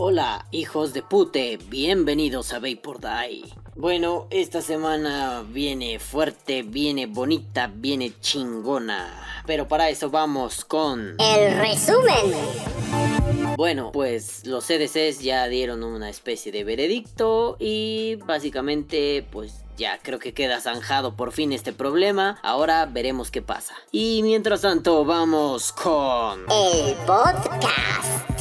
Hola, 0.00 0.46
hijos 0.52 0.94
de 0.94 1.02
pute, 1.02 1.58
bienvenidos 1.68 2.52
a 2.52 2.60
Vapor 2.60 3.00
Die. 3.00 3.44
Bueno, 3.74 4.26
esta 4.30 4.62
semana 4.62 5.44
viene 5.48 5.98
fuerte, 5.98 6.62
viene 6.62 7.06
bonita, 7.06 7.70
viene 7.72 8.12
chingona. 8.20 9.42
Pero 9.46 9.68
para 9.68 9.90
eso 9.90 10.08
vamos 10.08 10.64
con... 10.64 11.16
El 11.18 11.58
resumen. 11.58 12.32
Bueno, 13.56 13.90
pues 13.92 14.46
los 14.46 14.64
CDCs 14.64 15.20
ya 15.20 15.48
dieron 15.48 15.82
una 15.82 16.08
especie 16.10 16.52
de 16.52 16.64
veredicto 16.64 17.56
y 17.58 18.16
básicamente 18.24 19.26
pues 19.30 19.64
ya 19.78 19.98
creo 20.02 20.18
que 20.18 20.34
queda 20.34 20.60
zanjado 20.60 21.14
por 21.14 21.32
fin 21.32 21.52
este 21.52 21.72
problema. 21.72 22.38
Ahora 22.42 22.84
veremos 22.84 23.30
qué 23.30 23.40
pasa. 23.40 23.74
Y 23.92 24.20
mientras 24.22 24.60
tanto 24.60 25.04
vamos 25.04 25.72
con... 25.72 26.44
El 26.50 26.94
podcast. 27.06 28.37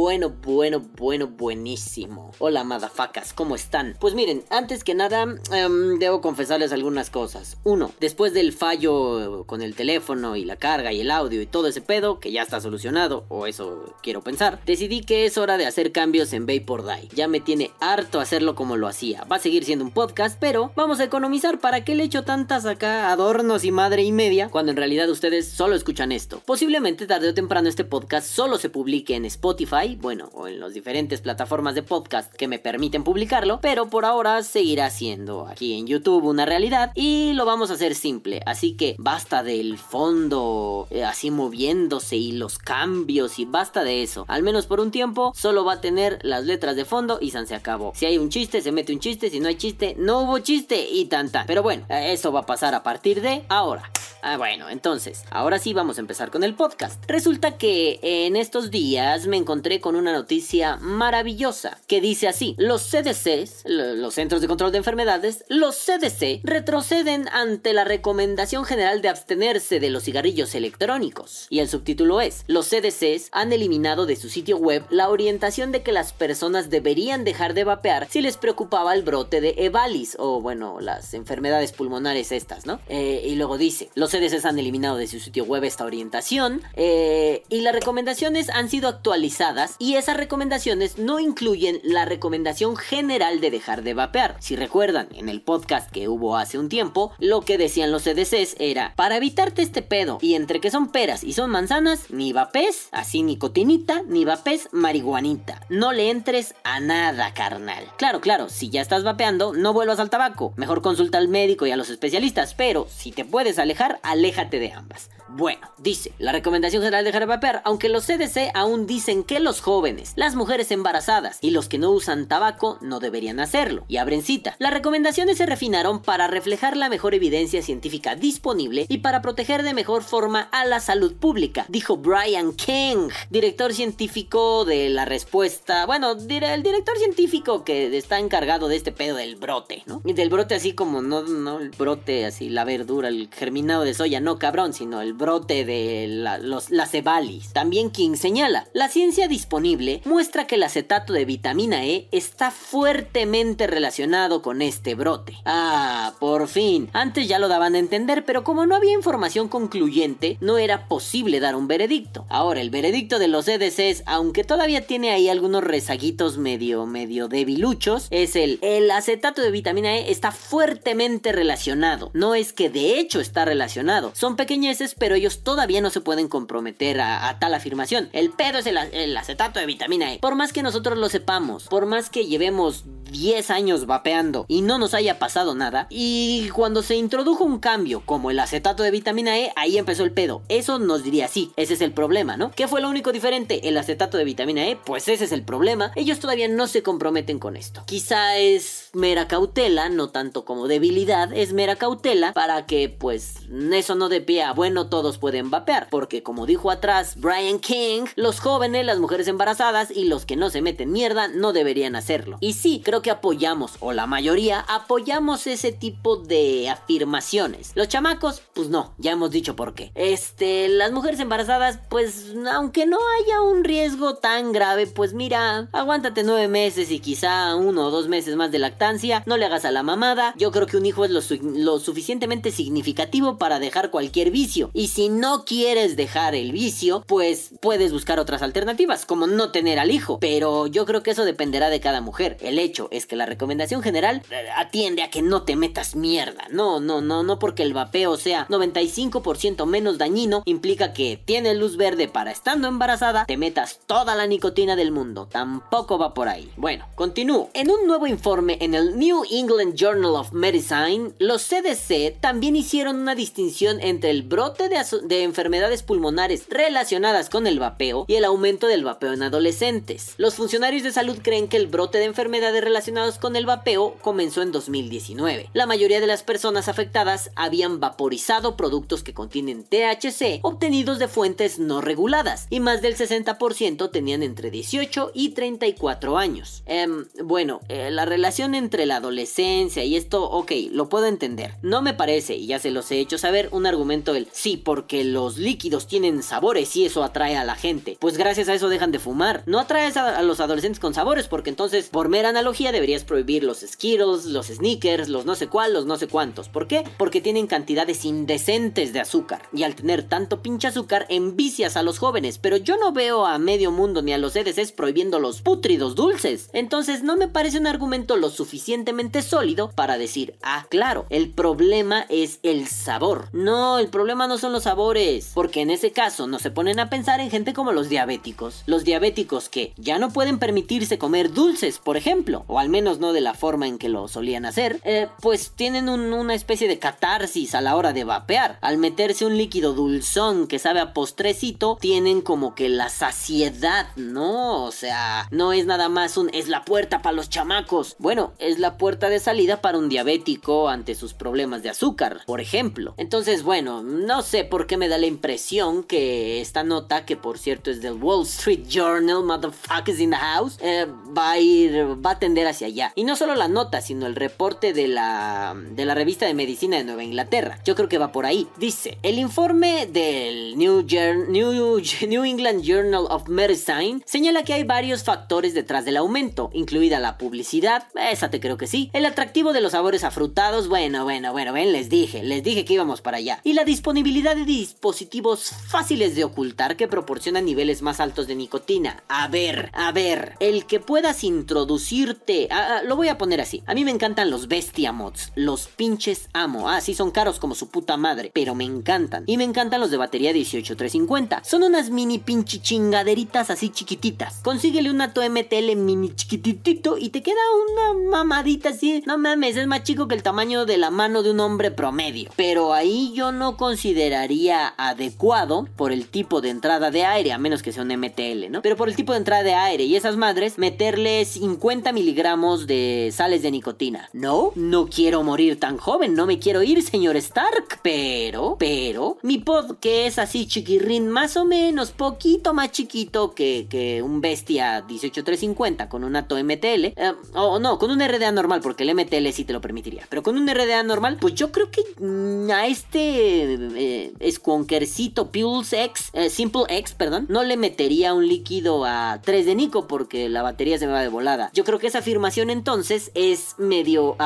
Bueno, 0.00 0.32
bueno, 0.44 0.80
bueno, 0.96 1.26
buenísimo. 1.26 2.30
Hola, 2.38 2.62
madafacas, 2.62 3.32
¿cómo 3.32 3.56
están? 3.56 3.96
Pues 3.98 4.14
miren, 4.14 4.44
antes 4.48 4.84
que 4.84 4.94
nada, 4.94 5.24
em, 5.50 5.98
debo 5.98 6.20
confesarles 6.20 6.70
algunas 6.70 7.10
cosas. 7.10 7.56
Uno, 7.64 7.90
después 7.98 8.32
del 8.32 8.52
fallo 8.52 9.42
con 9.46 9.60
el 9.60 9.74
teléfono 9.74 10.36
y 10.36 10.44
la 10.44 10.54
carga 10.54 10.92
y 10.92 11.00
el 11.00 11.10
audio 11.10 11.42
y 11.42 11.46
todo 11.46 11.66
ese 11.66 11.80
pedo, 11.80 12.20
que 12.20 12.30
ya 12.30 12.42
está 12.42 12.60
solucionado, 12.60 13.24
o 13.26 13.48
eso 13.48 13.92
quiero 14.00 14.22
pensar, 14.22 14.60
decidí 14.64 15.00
que 15.00 15.26
es 15.26 15.36
hora 15.36 15.56
de 15.56 15.66
hacer 15.66 15.90
cambios 15.90 16.32
en 16.32 16.46
Vapor 16.46 16.86
Die. 16.86 17.08
Ya 17.16 17.26
me 17.26 17.40
tiene 17.40 17.72
harto 17.80 18.20
hacerlo 18.20 18.54
como 18.54 18.76
lo 18.76 18.86
hacía. 18.86 19.24
Va 19.24 19.34
a 19.34 19.40
seguir 19.40 19.64
siendo 19.64 19.84
un 19.84 19.90
podcast, 19.90 20.38
pero 20.38 20.70
vamos 20.76 21.00
a 21.00 21.04
economizar. 21.04 21.58
¿Para 21.58 21.82
qué 21.82 21.96
le 21.96 22.04
echo 22.04 22.22
tantas 22.22 22.66
acá 22.66 23.10
adornos 23.10 23.64
y 23.64 23.72
madre 23.72 24.04
y 24.04 24.12
media 24.12 24.48
cuando 24.48 24.70
en 24.70 24.76
realidad 24.76 25.10
ustedes 25.10 25.48
solo 25.48 25.74
escuchan 25.74 26.12
esto? 26.12 26.40
Posiblemente 26.46 27.08
tarde 27.08 27.30
o 27.30 27.34
temprano 27.34 27.68
este 27.68 27.84
podcast 27.84 28.28
solo 28.28 28.58
se 28.58 28.70
publique 28.70 29.16
en 29.16 29.24
Spotify 29.24 29.87
bueno, 29.96 30.30
o 30.34 30.46
en 30.46 30.60
las 30.60 30.74
diferentes 30.74 31.20
plataformas 31.22 31.74
de 31.74 31.82
podcast 31.82 32.32
que 32.34 32.48
me 32.48 32.58
permiten 32.58 33.04
publicarlo, 33.04 33.60
pero 33.62 33.88
por 33.88 34.04
ahora 34.04 34.42
seguirá 34.42 34.90
siendo 34.90 35.46
aquí 35.46 35.78
en 35.78 35.86
YouTube 35.86 36.24
una 36.24 36.44
realidad 36.44 36.92
y 36.94 37.32
lo 37.32 37.46
vamos 37.46 37.70
a 37.70 37.74
hacer 37.74 37.94
simple, 37.94 38.42
así 38.44 38.76
que 38.76 38.94
basta 38.98 39.42
del 39.42 39.78
fondo 39.78 40.86
eh, 40.90 41.04
así 41.04 41.30
moviéndose 41.30 42.16
y 42.16 42.32
los 42.32 42.58
cambios 42.58 43.38
y 43.38 43.46
basta 43.46 43.84
de 43.84 44.02
eso, 44.02 44.26
al 44.28 44.42
menos 44.42 44.66
por 44.66 44.80
un 44.80 44.90
tiempo 44.90 45.32
solo 45.34 45.64
va 45.64 45.74
a 45.74 45.80
tener 45.80 46.18
las 46.22 46.44
letras 46.44 46.76
de 46.76 46.84
fondo 46.84 47.18
y 47.20 47.30
se 47.46 47.54
acabó. 47.54 47.92
Si 47.94 48.06
hay 48.06 48.18
un 48.18 48.30
chiste, 48.30 48.60
se 48.60 48.72
mete 48.72 48.92
un 48.92 49.00
chiste, 49.00 49.30
si 49.30 49.40
no 49.40 49.48
hay 49.48 49.56
chiste, 49.56 49.94
no 49.98 50.22
hubo 50.22 50.38
chiste 50.40 50.88
y 50.90 51.06
tanta. 51.06 51.44
Pero 51.46 51.62
bueno, 51.62 51.84
eh, 51.88 52.12
eso 52.12 52.32
va 52.32 52.40
a 52.40 52.46
pasar 52.46 52.74
a 52.74 52.82
partir 52.82 53.20
de 53.20 53.44
ahora. 53.48 53.90
Ah, 54.20 54.36
bueno, 54.36 54.68
entonces, 54.68 55.24
ahora 55.30 55.60
sí 55.60 55.72
vamos 55.72 55.98
a 55.98 56.00
empezar 56.00 56.30
con 56.30 56.42
el 56.42 56.54
podcast. 56.54 57.02
Resulta 57.06 57.56
que 57.56 58.00
en 58.02 58.34
estos 58.34 58.72
días 58.72 59.28
me 59.28 59.36
encontré 59.36 59.80
con 59.80 59.94
una 59.94 60.12
noticia 60.12 60.76
maravillosa 60.78 61.78
que 61.86 62.00
dice 62.00 62.26
así, 62.26 62.56
los 62.58 62.82
CDCs, 62.82 63.62
los 63.66 64.14
Centros 64.14 64.40
de 64.40 64.48
Control 64.48 64.72
de 64.72 64.78
Enfermedades, 64.78 65.44
los 65.48 65.76
CDC 65.76 66.40
retroceden 66.42 67.28
ante 67.28 67.72
la 67.72 67.84
recomendación 67.84 68.64
general 68.64 69.02
de 69.02 69.08
abstenerse 69.08 69.78
de 69.78 69.90
los 69.90 70.02
cigarrillos 70.02 70.54
electrónicos. 70.56 71.46
Y 71.48 71.60
el 71.60 71.68
subtítulo 71.68 72.20
es, 72.20 72.42
los 72.48 72.66
CDCs 72.66 73.28
han 73.30 73.52
eliminado 73.52 74.04
de 74.04 74.16
su 74.16 74.28
sitio 74.28 74.56
web 74.56 74.84
la 74.90 75.10
orientación 75.10 75.70
de 75.70 75.82
que 75.82 75.92
las 75.92 76.12
personas 76.12 76.70
deberían 76.70 77.24
dejar 77.24 77.54
de 77.54 77.64
vapear 77.64 78.08
si 78.10 78.20
les 78.20 78.36
preocupaba 78.36 78.94
el 78.94 79.02
brote 79.02 79.40
de 79.40 79.54
Evalis, 79.58 80.16
o 80.18 80.40
bueno, 80.40 80.80
las 80.80 81.14
enfermedades 81.14 81.70
pulmonares 81.70 82.32
estas, 82.32 82.66
¿no? 82.66 82.80
Eh, 82.88 83.22
y 83.24 83.36
luego 83.36 83.58
dice, 83.58 83.90
los 83.94 84.08
CDCs 84.18 84.44
han 84.44 84.58
eliminado 84.58 84.96
de 84.96 85.06
su 85.06 85.20
sitio 85.20 85.44
web 85.44 85.64
esta 85.64 85.84
orientación 85.84 86.62
eh, 86.74 87.44
y 87.48 87.60
las 87.60 87.72
recomendaciones 87.72 88.50
han 88.50 88.68
sido 88.68 88.88
actualizadas 88.88 89.76
y 89.78 89.94
esas 89.94 90.16
recomendaciones 90.16 90.98
no 90.98 91.20
incluyen 91.20 91.80
la 91.84 92.04
recomendación 92.04 92.76
general 92.76 93.40
de 93.40 93.50
dejar 93.50 93.82
de 93.82 93.94
vapear. 93.94 94.36
Si 94.40 94.56
recuerdan, 94.56 95.08
en 95.14 95.28
el 95.28 95.40
podcast 95.40 95.90
que 95.90 96.08
hubo 96.08 96.36
hace 96.36 96.58
un 96.58 96.68
tiempo, 96.68 97.12
lo 97.18 97.42
que 97.42 97.58
decían 97.58 97.92
los 97.92 98.02
CDCs 98.02 98.56
era, 98.58 98.92
para 98.96 99.16
evitarte 99.16 99.62
este 99.62 99.82
pedo 99.82 100.18
y 100.20 100.34
entre 100.34 100.60
que 100.60 100.70
son 100.70 100.90
peras 100.90 101.22
y 101.22 101.32
son 101.32 101.50
manzanas, 101.50 102.10
ni 102.10 102.32
vapes, 102.32 102.88
así 102.90 103.22
nicotinita, 103.22 104.02
ni 104.06 104.24
vapes 104.24 104.68
marihuanita. 104.72 105.60
No 105.68 105.92
le 105.92 106.10
entres 106.10 106.54
a 106.64 106.80
nada, 106.80 107.34
carnal. 107.34 107.84
Claro, 107.96 108.20
claro, 108.20 108.48
si 108.48 108.70
ya 108.70 108.80
estás 108.80 109.04
vapeando, 109.04 109.52
no 109.54 109.72
vuelvas 109.72 110.00
al 110.00 110.10
tabaco. 110.10 110.52
Mejor 110.56 110.82
consulta 110.82 111.18
al 111.18 111.28
médico 111.28 111.66
y 111.66 111.70
a 111.70 111.76
los 111.76 111.90
especialistas, 111.90 112.54
pero 112.54 112.86
si 112.88 113.12
te 113.12 113.24
puedes 113.24 113.58
alejar, 113.58 113.97
aléjate 114.02 114.58
de 114.58 114.72
ambas. 114.72 115.10
Bueno, 115.30 115.60
dice, 115.76 116.12
la 116.18 116.32
recomendación 116.32 116.82
general 116.82 117.04
de 117.04 117.12
dejar 117.12 117.28
aunque 117.64 117.90
los 117.90 118.06
CDC 118.06 118.50
aún 118.54 118.86
dicen 118.86 119.22
que 119.22 119.40
los 119.40 119.60
jóvenes, 119.60 120.12
las 120.16 120.34
mujeres 120.34 120.70
embarazadas 120.70 121.38
y 121.42 121.50
los 121.50 121.68
que 121.68 121.78
no 121.78 121.90
usan 121.90 122.28
tabaco 122.28 122.78
no 122.80 122.98
deberían 122.98 123.38
hacerlo. 123.40 123.84
Y 123.88 123.98
abren 123.98 124.22
cita. 124.22 124.56
Las 124.58 124.72
recomendaciones 124.72 125.36
se 125.36 125.46
refinaron 125.46 126.00
para 126.00 126.28
reflejar 126.28 126.76
la 126.76 126.88
mejor 126.88 127.14
evidencia 127.14 127.62
científica 127.62 128.14
disponible 128.14 128.86
y 128.88 128.98
para 128.98 129.20
proteger 129.20 129.62
de 129.62 129.74
mejor 129.74 130.02
forma 130.02 130.48
a 130.52 130.64
la 130.64 130.80
salud 130.80 131.14
pública, 131.14 131.66
dijo 131.68 131.98
Brian 131.98 132.54
King, 132.54 133.08
director 133.30 133.74
científico 133.74 134.64
de 134.64 134.88
la 134.88 135.04
respuesta, 135.04 135.84
bueno, 135.86 136.12
el 136.12 136.62
director 136.62 136.96
científico 136.96 137.64
que 137.64 137.96
está 137.96 138.18
encargado 138.18 138.68
de 138.68 138.76
este 138.76 138.92
pedo 138.92 139.16
del 139.16 139.36
brote, 139.36 139.82
¿no? 139.86 140.00
Del 140.04 140.30
brote 140.30 140.54
así 140.54 140.72
como 140.72 141.02
no, 141.02 141.22
no 141.22 141.60
el 141.60 141.70
brote 141.70 142.24
así, 142.24 142.48
la 142.48 142.64
verdura, 142.64 143.08
el 143.08 143.28
germinado 143.32 143.84
de 143.88 143.94
soya, 143.94 144.20
no 144.20 144.38
cabrón, 144.38 144.72
sino 144.72 145.00
el 145.00 145.14
brote 145.14 145.64
de 145.64 146.06
los, 146.42 146.70
las 146.70 146.94
evalis. 146.94 147.52
También 147.52 147.90
King 147.90 148.14
señala, 148.14 148.68
la 148.72 148.88
ciencia 148.88 149.28
disponible 149.28 150.02
muestra 150.04 150.46
que 150.46 150.56
el 150.56 150.62
acetato 150.62 151.12
de 151.12 151.24
vitamina 151.24 151.84
E 151.84 152.08
está 152.12 152.50
fuertemente 152.50 153.66
relacionado 153.66 154.42
con 154.42 154.62
este 154.62 154.94
brote. 154.94 155.36
Ah, 155.44 156.14
por 156.20 156.48
fin. 156.48 156.90
Antes 156.92 157.28
ya 157.28 157.38
lo 157.38 157.48
daban 157.48 157.74
a 157.74 157.78
entender, 157.78 158.24
pero 158.24 158.44
como 158.44 158.66
no 158.66 158.76
había 158.76 158.92
información 158.92 159.48
concluyente, 159.48 160.36
no 160.40 160.58
era 160.58 160.86
posible 160.86 161.40
dar 161.40 161.56
un 161.56 161.66
veredicto. 161.68 162.26
Ahora, 162.28 162.60
el 162.60 162.70
veredicto 162.70 163.18
de 163.18 163.28
los 163.28 163.48
EDCs, 163.48 164.02
aunque 164.06 164.44
todavía 164.44 164.86
tiene 164.86 165.10
ahí 165.10 165.28
algunos 165.28 165.64
rezaguitos 165.64 166.36
medio, 166.36 166.86
medio 166.86 167.28
debiluchos, 167.28 168.08
es 168.10 168.36
el, 168.36 168.58
el 168.62 168.90
acetato 168.90 169.40
de 169.40 169.50
vitamina 169.50 169.96
E 169.96 170.10
está 170.10 170.30
fuertemente 170.30 171.32
relacionado. 171.32 172.10
No 172.12 172.34
es 172.34 172.52
que 172.52 172.68
de 172.68 172.98
hecho 172.98 173.20
está 173.20 173.44
relacionado. 173.44 173.77
Son 174.14 174.36
pequeñeces, 174.36 174.94
pero 174.94 175.14
ellos 175.14 175.42
todavía 175.42 175.80
no 175.80 175.90
se 175.90 176.00
pueden 176.00 176.28
comprometer 176.28 177.00
a, 177.00 177.38
tal 177.38 177.54
afirmación. 177.54 178.08
El 178.12 178.30
pedo 178.30 178.58
es 178.58 178.66
el, 178.66 179.16
acetato 179.16 179.60
de 179.60 179.66
vitamina 179.66 180.12
E. 180.12 180.18
Por 180.18 180.34
más 180.34 180.52
que 180.52 180.62
nosotros 180.62 180.98
lo 180.98 181.08
sepamos, 181.08 181.64
por 181.64 181.86
más 181.86 182.10
que 182.10 182.26
llevemos 182.26 182.84
10 183.10 183.50
años 183.50 183.86
vapeando 183.86 184.44
y 184.48 184.62
no 184.62 184.78
nos 184.78 184.94
haya 184.94 185.18
pasado 185.18 185.54
nada, 185.54 185.86
y 185.90 186.48
cuando 186.50 186.82
se 186.82 186.96
introdujo 186.96 187.44
un 187.44 187.58
cambio 187.58 188.02
como 188.04 188.30
el 188.30 188.38
acetato 188.38 188.82
de 188.82 188.90
vitamina 188.90 189.38
E, 189.38 189.52
ahí 189.56 189.78
empezó 189.78 190.04
el 190.04 190.12
pedo. 190.12 190.42
Eso 190.48 190.78
nos 190.78 191.02
diría 191.02 191.28
sí, 191.28 191.52
ese 191.56 191.74
es 191.74 191.80
el 191.80 191.92
problema, 191.92 192.36
¿no? 192.36 192.50
¿Qué 192.50 192.68
fue 192.68 192.80
lo 192.80 192.88
único 192.88 193.12
diferente? 193.12 193.68
El 193.68 193.76
acetato 193.78 194.18
de 194.18 194.24
vitamina 194.24 194.66
E, 194.66 194.76
pues 194.76 195.08
ese 195.08 195.24
es 195.24 195.32
el 195.32 195.42
problema. 195.42 195.92
Ellos 195.96 196.20
todavía 196.20 196.48
no 196.48 196.66
se 196.66 196.82
comprometen 196.82 197.38
con 197.38 197.56
esto. 197.56 197.82
Quizá 197.86 198.36
es 198.36 198.90
mera 198.92 199.28
cautela, 199.28 199.88
no 199.88 200.08
tanto 200.08 200.44
como 200.44 200.68
debilidad, 200.68 201.32
es 201.32 201.52
mera 201.52 201.76
cautela 201.76 202.32
para 202.32 202.66
que 202.66 202.88
pues 202.88 203.48
eso 203.72 203.94
no 203.94 204.08
de 204.08 204.20
pie 204.20 204.42
a 204.42 204.52
bueno 204.52 204.88
todos 204.88 205.18
pueden 205.18 205.50
vapear, 205.50 205.88
porque 205.90 206.22
como 206.22 206.46
dijo 206.46 206.70
atrás 206.70 207.14
Brian 207.16 207.58
King, 207.58 208.06
los 208.16 208.40
jóvenes, 208.40 208.84
las 208.84 208.98
mujeres 208.98 209.28
embarazadas 209.28 209.90
y 209.90 210.04
los 210.04 210.26
que 210.26 210.36
no 210.36 210.50
se 210.50 210.62
meten 210.62 210.92
mierda 210.92 211.28
no 211.28 211.52
deberían 211.52 211.96
hacerlo. 211.96 212.38
Y 212.40 212.54
sí, 212.54 212.82
creo 212.84 213.02
que 213.02 213.10
apoyamos, 213.10 213.76
o 213.80 213.92
la 213.92 214.06
mayoría, 214.06 214.60
apoyamos 214.60 215.46
ese 215.46 215.72
tipo 215.72 216.16
de 216.16 216.68
afirmaciones. 216.68 217.72
Los 217.74 217.88
chamacos, 217.88 218.42
pues 218.54 218.68
no, 218.68 218.94
ya 218.98 219.12
hemos 219.12 219.30
dicho 219.30 219.56
por 219.56 219.74
qué. 219.74 219.92
Este, 219.94 220.68
las 220.68 220.92
mujeres 220.92 221.20
embarazadas, 221.20 221.78
pues 221.88 222.34
aunque 222.52 222.86
no 222.86 222.98
haya 223.18 223.40
un 223.42 223.64
riesgo 223.64 224.14
tan 224.16 224.52
grave, 224.52 224.86
pues 224.86 225.14
mira, 225.14 225.68
aguántate 225.72 226.22
nueve 226.22 226.48
meses 226.48 226.90
y 226.90 227.00
quizá 227.00 227.54
uno 227.56 227.86
o 227.86 227.90
dos 227.90 228.08
meses 228.08 228.36
más 228.36 228.52
de 228.52 228.58
lactancia, 228.58 229.22
no 229.26 229.36
le 229.36 229.46
hagas 229.46 229.64
a 229.64 229.70
la 229.70 229.82
mamada. 229.82 230.34
Yo 230.36 230.50
creo 230.52 230.66
que 230.66 230.76
un 230.76 230.86
hijo 230.86 231.04
es 231.04 231.10
lo, 231.10 231.20
lo 231.42 231.78
suficientemente 231.78 232.50
significativo 232.50 233.38
para 233.38 233.57
dejar 233.58 233.90
cualquier 233.90 234.30
vicio. 234.30 234.70
Y 234.72 234.88
si 234.88 235.08
no 235.08 235.44
quieres 235.44 235.96
dejar 235.96 236.34
el 236.34 236.52
vicio, 236.52 237.04
pues 237.06 237.50
puedes 237.60 237.92
buscar 237.92 238.18
otras 238.18 238.42
alternativas, 238.42 239.06
como 239.06 239.26
no 239.26 239.50
tener 239.50 239.78
al 239.78 239.90
hijo. 239.90 240.18
Pero 240.20 240.66
yo 240.66 240.86
creo 240.86 241.02
que 241.02 241.10
eso 241.10 241.24
dependerá 241.24 241.70
de 241.70 241.80
cada 241.80 242.00
mujer. 242.00 242.36
El 242.40 242.58
hecho 242.58 242.88
es 242.90 243.06
que 243.06 243.16
la 243.16 243.26
recomendación 243.26 243.82
general 243.82 244.22
eh, 244.30 244.48
atiende 244.56 245.02
a 245.02 245.10
que 245.10 245.22
no 245.22 245.42
te 245.42 245.56
metas 245.56 245.96
mierda. 245.96 246.46
No, 246.50 246.80
no, 246.80 247.00
no, 247.00 247.22
no 247.22 247.38
porque 247.38 247.62
el 247.62 247.74
vapeo 247.74 248.16
sea 248.16 248.46
95% 248.48 249.66
menos 249.66 249.98
dañino, 249.98 250.42
implica 250.46 250.92
que 250.92 251.20
tienes 251.24 251.56
luz 251.56 251.76
verde 251.76 252.08
para 252.08 252.30
estando 252.30 252.68
embarazada, 252.68 253.24
te 253.26 253.36
metas 253.36 253.80
toda 253.86 254.14
la 254.14 254.26
nicotina 254.26 254.76
del 254.76 254.92
mundo. 254.92 255.28
Tampoco 255.30 255.98
va 255.98 256.14
por 256.14 256.28
ahí. 256.28 256.50
Bueno, 256.56 256.86
continúo. 256.94 257.50
En 257.54 257.70
un 257.70 257.86
nuevo 257.86 258.06
informe 258.06 258.58
en 258.60 258.74
el 258.74 258.98
New 258.98 259.24
England 259.30 259.74
Journal 259.74 260.16
of 260.16 260.32
Medicine, 260.32 261.12
los 261.18 261.42
CDC 261.42 262.20
también 262.20 262.56
hicieron 262.56 262.96
una 262.96 263.14
distinción 263.14 263.47
entre 263.80 264.10
el 264.10 264.22
brote 264.22 264.68
de, 264.68 264.78
de 265.02 265.22
enfermedades 265.22 265.82
pulmonares 265.82 266.46
relacionadas 266.48 267.28
con 267.30 267.46
el 267.46 267.58
vapeo 267.58 268.04
y 268.08 268.14
el 268.16 268.24
aumento 268.24 268.66
del 268.66 268.84
vapeo 268.84 269.12
en 269.12 269.22
adolescentes. 269.22 270.14
Los 270.16 270.34
funcionarios 270.34 270.82
de 270.82 270.92
salud 270.92 271.18
creen 271.22 271.48
que 271.48 271.56
el 271.56 271.66
brote 271.66 271.98
de 271.98 272.04
enfermedades 272.04 272.62
relacionadas 272.62 273.18
con 273.18 273.36
el 273.36 273.46
vapeo 273.46 273.96
comenzó 274.00 274.42
en 274.42 274.52
2019. 274.52 275.50
La 275.52 275.66
mayoría 275.66 276.00
de 276.00 276.06
las 276.06 276.22
personas 276.22 276.68
afectadas 276.68 277.30
habían 277.34 277.80
vaporizado 277.80 278.56
productos 278.56 279.02
que 279.02 279.14
contienen 279.14 279.64
THC 279.64 280.40
obtenidos 280.42 280.98
de 280.98 281.08
fuentes 281.08 281.58
no 281.58 281.80
reguladas 281.80 282.46
y 282.50 282.60
más 282.60 282.82
del 282.82 282.96
60% 282.96 283.90
tenían 283.90 284.22
entre 284.22 284.50
18 284.50 285.12
y 285.14 285.30
34 285.30 286.18
años. 286.18 286.62
Em, 286.66 287.06
bueno, 287.22 287.60
eh, 287.68 287.90
la 287.90 288.04
relación 288.04 288.54
entre 288.54 288.86
la 288.86 288.96
adolescencia 288.96 289.84
y 289.84 289.96
esto, 289.96 290.28
ok, 290.28 290.52
lo 290.72 290.88
puedo 290.88 291.06
entender. 291.06 291.54
No 291.62 291.82
me 291.82 291.94
parece, 291.94 292.34
y 292.36 292.46
ya 292.46 292.58
se 292.58 292.70
los 292.70 292.90
he 292.90 292.98
hecho 292.98 293.18
saber, 293.18 293.37
un 293.52 293.66
argumento 293.66 294.12
del 294.12 294.28
sí, 294.32 294.56
porque 294.56 295.04
los 295.04 295.36
líquidos 295.36 295.86
tienen 295.86 296.22
sabores 296.22 296.74
y 296.76 296.84
eso 296.84 297.04
atrae 297.04 297.36
a 297.36 297.44
la 297.44 297.54
gente. 297.54 297.96
Pues 298.00 298.16
gracias 298.16 298.48
a 298.48 298.54
eso 298.54 298.68
dejan 298.68 298.92
de 298.92 298.98
fumar. 298.98 299.42
No 299.46 299.60
atraes 299.60 299.96
a, 299.96 300.20
los 300.22 300.40
adolescentes 300.40 300.80
con 300.80 300.94
sabores, 300.94 301.28
porque 301.28 301.50
entonces, 301.50 301.88
por 301.88 302.08
mera 302.08 302.28
analogía, 302.28 302.72
deberías 302.72 303.04
prohibir 303.04 303.44
los 303.44 303.60
Skittles, 303.60 304.24
los 304.26 304.46
Sneakers, 304.46 305.08
los 305.08 305.24
no 305.24 305.34
sé 305.34 305.48
cuál, 305.48 305.72
los 305.72 305.86
no 305.86 305.96
sé 305.96 306.08
cuántos. 306.08 306.48
¿Por 306.48 306.66
qué? 306.66 306.84
Porque 306.96 307.20
tienen 307.20 307.46
cantidades 307.46 308.04
indecentes 308.04 308.92
de 308.92 309.00
azúcar. 309.00 309.42
Y 309.52 309.62
al 309.62 309.74
tener 309.74 310.02
tanto 310.02 310.42
pinche 310.42 310.68
azúcar, 310.68 311.06
envicias 311.08 311.76
a 311.76 311.82
los 311.82 311.98
jóvenes. 311.98 312.38
Pero 312.38 312.56
yo 312.56 312.76
no 312.76 312.92
veo 312.92 313.26
a 313.26 313.38
medio 313.38 313.70
mundo 313.70 314.02
ni 314.02 314.12
a 314.12 314.18
los 314.18 314.36
EDCs 314.36 314.72
prohibiendo 314.72 315.18
los 315.18 315.42
pútridos 315.42 315.94
dulces. 315.94 316.50
Entonces, 316.52 317.02
no 317.02 317.16
me 317.16 317.28
parece 317.28 317.58
un 317.58 317.66
argumento 317.66 318.16
lo 318.16 318.30
suficientemente 318.30 319.22
sólido 319.22 319.70
para 319.70 319.98
decir, 319.98 320.34
ah, 320.42 320.66
claro, 320.68 321.06
el 321.10 321.30
problema 321.30 322.06
es 322.08 322.40
el 322.42 322.66
sabor. 322.66 323.27
No, 323.32 323.78
el 323.78 323.88
problema 323.88 324.26
no 324.26 324.38
son 324.38 324.52
los 324.52 324.64
sabores. 324.64 325.32
Porque 325.34 325.60
en 325.60 325.70
ese 325.70 325.92
caso 325.92 326.26
no 326.26 326.38
se 326.38 326.50
ponen 326.50 326.80
a 326.80 326.90
pensar 326.90 327.20
en 327.20 327.30
gente 327.30 327.52
como 327.54 327.72
los 327.72 327.88
diabéticos. 327.88 328.62
Los 328.66 328.84
diabéticos 328.84 329.48
que 329.48 329.72
ya 329.76 329.98
no 329.98 330.10
pueden 330.10 330.38
permitirse 330.38 330.98
comer 330.98 331.32
dulces, 331.32 331.78
por 331.78 331.96
ejemplo, 331.96 332.44
o 332.46 332.58
al 332.58 332.68
menos 332.68 332.98
no 332.98 333.12
de 333.12 333.20
la 333.20 333.34
forma 333.34 333.66
en 333.66 333.78
que 333.78 333.88
lo 333.88 334.08
solían 334.08 334.44
hacer, 334.44 334.80
eh, 334.84 335.08
pues 335.20 335.52
tienen 335.54 335.88
una 335.88 336.34
especie 336.34 336.68
de 336.68 336.78
catarsis 336.78 337.54
a 337.54 337.60
la 337.60 337.76
hora 337.76 337.92
de 337.92 338.04
vapear. 338.04 338.58
Al 338.60 338.78
meterse 338.78 339.26
un 339.26 339.36
líquido 339.36 339.74
dulzón 339.74 340.46
que 340.46 340.58
sabe 340.58 340.80
a 340.80 340.92
postrecito, 340.92 341.78
tienen 341.80 342.20
como 342.20 342.54
que 342.54 342.68
la 342.68 342.88
saciedad, 342.88 343.88
¿no? 343.96 344.64
O 344.64 344.72
sea, 344.72 345.28
no 345.30 345.52
es 345.52 345.66
nada 345.66 345.88
más 345.88 346.16
un 346.16 346.30
es 346.32 346.48
la 346.48 346.64
puerta 346.64 347.02
para 347.02 347.16
los 347.16 347.30
chamacos. 347.30 347.96
Bueno, 347.98 348.32
es 348.38 348.58
la 348.58 348.76
puerta 348.76 349.08
de 349.08 349.20
salida 349.20 349.60
para 349.60 349.78
un 349.78 349.88
diabético 349.88 350.68
ante 350.68 350.94
sus 350.94 351.14
problemas 351.14 351.62
de 351.62 351.70
azúcar, 351.70 352.20
por 352.26 352.40
ejemplo. 352.40 352.94
Entonces, 352.96 353.07
bueno, 353.42 353.82
no 353.82 354.22
sé 354.22 354.44
por 354.44 354.66
qué 354.66 354.76
me 354.76 354.88
da 354.88 354.98
la 354.98 355.06
impresión 355.06 355.82
que 355.82 356.40
esta 356.40 356.62
nota, 356.62 357.04
que 357.04 357.16
por 357.16 357.38
cierto 357.38 357.70
es 357.70 357.80
del 357.80 357.94
Wall 357.94 358.24
Street 358.24 358.66
Journal, 358.68 359.22
motherfuckers 359.24 360.00
in 360.00 360.10
the 360.10 360.16
house, 360.16 360.58
eh, 360.60 360.86
va 361.16 361.32
a 361.32 361.38
ir, 361.38 362.04
va 362.04 362.12
a 362.12 362.18
tender 362.18 362.46
hacia 362.46 362.66
allá. 362.66 362.92
Y 362.94 363.04
no 363.04 363.16
solo 363.16 363.34
la 363.34 363.48
nota, 363.48 363.80
sino 363.80 364.06
el 364.06 364.14
reporte 364.14 364.72
de 364.72 364.88
la, 364.88 365.56
de 365.72 365.84
la 365.84 365.94
revista 365.94 366.26
de 366.26 366.34
medicina 366.34 366.76
de 366.76 366.84
Nueva 366.84 367.04
Inglaterra. 367.04 367.58
Yo 367.64 367.74
creo 367.74 367.88
que 367.88 367.98
va 367.98 368.12
por 368.12 368.26
ahí. 368.26 368.48
Dice, 368.56 368.98
el 369.02 369.18
informe 369.18 369.86
del 369.86 370.56
New, 370.56 370.82
New, 370.82 371.80
New 372.08 372.24
England 372.24 372.62
Journal 372.62 373.06
of 373.10 373.28
Medicine 373.28 374.02
señala 374.04 374.42
que 374.44 374.54
hay 374.54 374.64
varios 374.64 375.02
factores 375.02 375.54
detrás 375.54 375.84
del 375.84 375.96
aumento, 375.96 376.50
incluida 376.52 376.98
la 377.00 377.18
publicidad, 377.18 377.84
esa 377.94 378.30
te 378.30 378.40
creo 378.40 378.56
que 378.56 378.66
sí, 378.66 378.90
el 378.92 379.06
atractivo 379.06 379.52
de 379.52 379.60
los 379.60 379.72
sabores 379.72 380.04
afrutados, 380.04 380.68
bueno, 380.68 381.04
bueno, 381.04 381.32
bueno, 381.32 381.52
ven, 381.52 381.72
les 381.72 381.88
dije, 381.88 382.22
les 382.22 382.42
dije 382.42 382.64
que 382.64 382.74
íbamos 382.74 382.97
para 383.00 383.18
allá, 383.18 383.40
y 383.44 383.52
la 383.52 383.64
disponibilidad 383.64 384.34
de 384.34 384.44
dispositivos 384.44 385.50
fáciles 385.68 386.14
de 386.14 386.24
ocultar 386.24 386.76
que 386.76 386.88
proporcionan 386.88 387.44
niveles 387.44 387.82
más 387.82 388.00
altos 388.00 388.26
de 388.26 388.34
nicotina. 388.34 389.02
A 389.08 389.28
ver, 389.28 389.70
a 389.74 389.92
ver, 389.92 390.34
el 390.40 390.66
que 390.66 390.80
puedas 390.80 391.24
introducirte, 391.24 392.48
ah, 392.50 392.78
ah, 392.78 392.82
lo 392.82 392.96
voy 392.96 393.08
a 393.08 393.18
poner 393.18 393.40
así, 393.40 393.62
a 393.66 393.74
mí 393.74 393.84
me 393.84 393.90
encantan 393.90 394.30
los 394.30 394.48
bestia 394.48 394.92
mods, 394.92 395.32
los 395.34 395.68
pinches 395.68 396.28
amo, 396.32 396.68
ah, 396.68 396.80
sí 396.80 396.94
son 396.94 397.10
caros 397.10 397.38
como 397.38 397.54
su 397.54 397.68
puta 397.68 397.96
madre, 397.96 398.30
pero 398.34 398.54
me 398.54 398.64
encantan, 398.64 399.24
y 399.26 399.36
me 399.36 399.44
encantan 399.44 399.80
los 399.80 399.90
de 399.90 399.96
batería 399.96 400.32
18350, 400.32 401.44
son 401.44 401.62
unas 401.62 401.90
mini 401.90 402.18
pinche 402.18 402.60
chingaderitas 402.60 403.50
así 403.50 403.70
chiquititas, 403.70 404.40
consíguele 404.42 404.90
una 404.90 405.12
MTL 405.28 405.76
mini 405.76 406.14
chiquitito 406.14 406.98
y 406.98 407.10
te 407.10 407.22
queda 407.22 407.40
una 407.70 408.10
mamadita 408.10 408.70
así, 408.70 409.02
no 409.06 409.18
mames, 409.18 409.56
es 409.56 409.66
más 409.66 409.82
chico 409.82 410.08
que 410.08 410.14
el 410.14 410.22
tamaño 410.22 410.64
de 410.66 410.78
la 410.78 410.90
mano 410.90 411.22
de 411.22 411.30
un 411.30 411.40
hombre 411.40 411.70
promedio, 411.70 412.30
pero 412.36 412.72
ahí 412.72 412.87
yo 413.14 413.32
no 413.32 413.56
consideraría 413.56 414.74
adecuado 414.76 415.68
por 415.76 415.92
el 415.92 416.06
tipo 416.06 416.40
de 416.40 416.50
entrada 416.50 416.90
de 416.90 417.04
aire, 417.04 417.32
a 417.32 417.38
menos 417.38 417.62
que 417.62 417.72
sea 417.72 417.82
un 417.82 417.88
MTL, 417.88 418.50
¿no? 418.50 418.62
Pero 418.62 418.76
por 418.76 418.88
el 418.88 418.96
tipo 418.96 419.12
de 419.12 419.18
entrada 419.18 419.42
de 419.42 419.54
aire 419.54 419.84
y 419.84 419.96
esas 419.96 420.16
madres, 420.16 420.58
meterle 420.58 421.24
50 421.24 421.92
miligramos 421.92 422.66
de 422.66 423.10
sales 423.12 423.42
de 423.42 423.50
nicotina. 423.50 424.08
No, 424.12 424.52
no 424.54 424.86
quiero 424.88 425.22
morir 425.22 425.58
tan 425.58 425.76
joven, 425.76 426.14
no 426.14 426.26
me 426.26 426.38
quiero 426.38 426.62
ir, 426.62 426.82
señor 426.82 427.16
Stark. 427.16 427.80
Pero, 427.82 428.56
pero, 428.58 429.18
mi 429.22 429.38
pod 429.38 429.76
que 429.78 430.06
es 430.06 430.18
así 430.18 430.46
chiquirrín, 430.46 431.08
más 431.08 431.36
o 431.36 431.44
menos, 431.44 431.90
poquito 431.90 432.54
más 432.54 432.72
chiquito 432.72 433.34
que, 433.34 433.66
que 433.68 434.02
un 434.02 434.20
bestia 434.20 434.84
18350 434.86 435.88
con 435.88 436.04
un 436.04 436.16
ATO 436.16 436.42
MTL, 436.42 436.84
eh, 436.96 437.14
o 437.34 437.58
no, 437.58 437.78
con 437.78 437.90
un 437.90 438.00
RDA 438.00 438.32
normal, 438.32 438.60
porque 438.62 438.84
el 438.84 438.94
MTL 438.94 439.28
sí 439.32 439.44
te 439.44 439.52
lo 439.52 439.60
permitiría, 439.60 440.06
pero 440.08 440.22
con 440.22 440.36
un 440.36 440.48
RDA 440.48 440.82
normal, 440.82 441.18
pues 441.20 441.34
yo 441.34 441.52
creo 441.52 441.70
que 441.70 441.82
mm, 441.98 442.50
a 442.50 442.66
este 442.78 443.54
eh, 443.76 444.30
Squonkercito 444.30 445.30
Pulse 445.30 445.84
X, 445.84 446.10
eh, 446.12 446.30
Simple 446.30 446.64
X, 446.68 446.94
perdón, 446.94 447.26
no 447.28 447.42
le 447.42 447.56
metería 447.56 448.14
un 448.14 448.26
líquido 448.28 448.84
a 448.84 449.20
3 449.22 449.46
de 449.46 449.54
Nico 449.54 449.88
porque 449.88 450.28
la 450.28 450.42
batería 450.42 450.78
se 450.78 450.86
me 450.86 450.92
va 450.92 451.02
de 451.02 451.08
volada. 451.08 451.50
Yo 451.52 451.64
creo 451.64 451.78
que 451.78 451.88
esa 451.88 451.98
afirmación 451.98 452.50
entonces 452.50 453.10
es 453.14 453.56
medio 453.58 454.16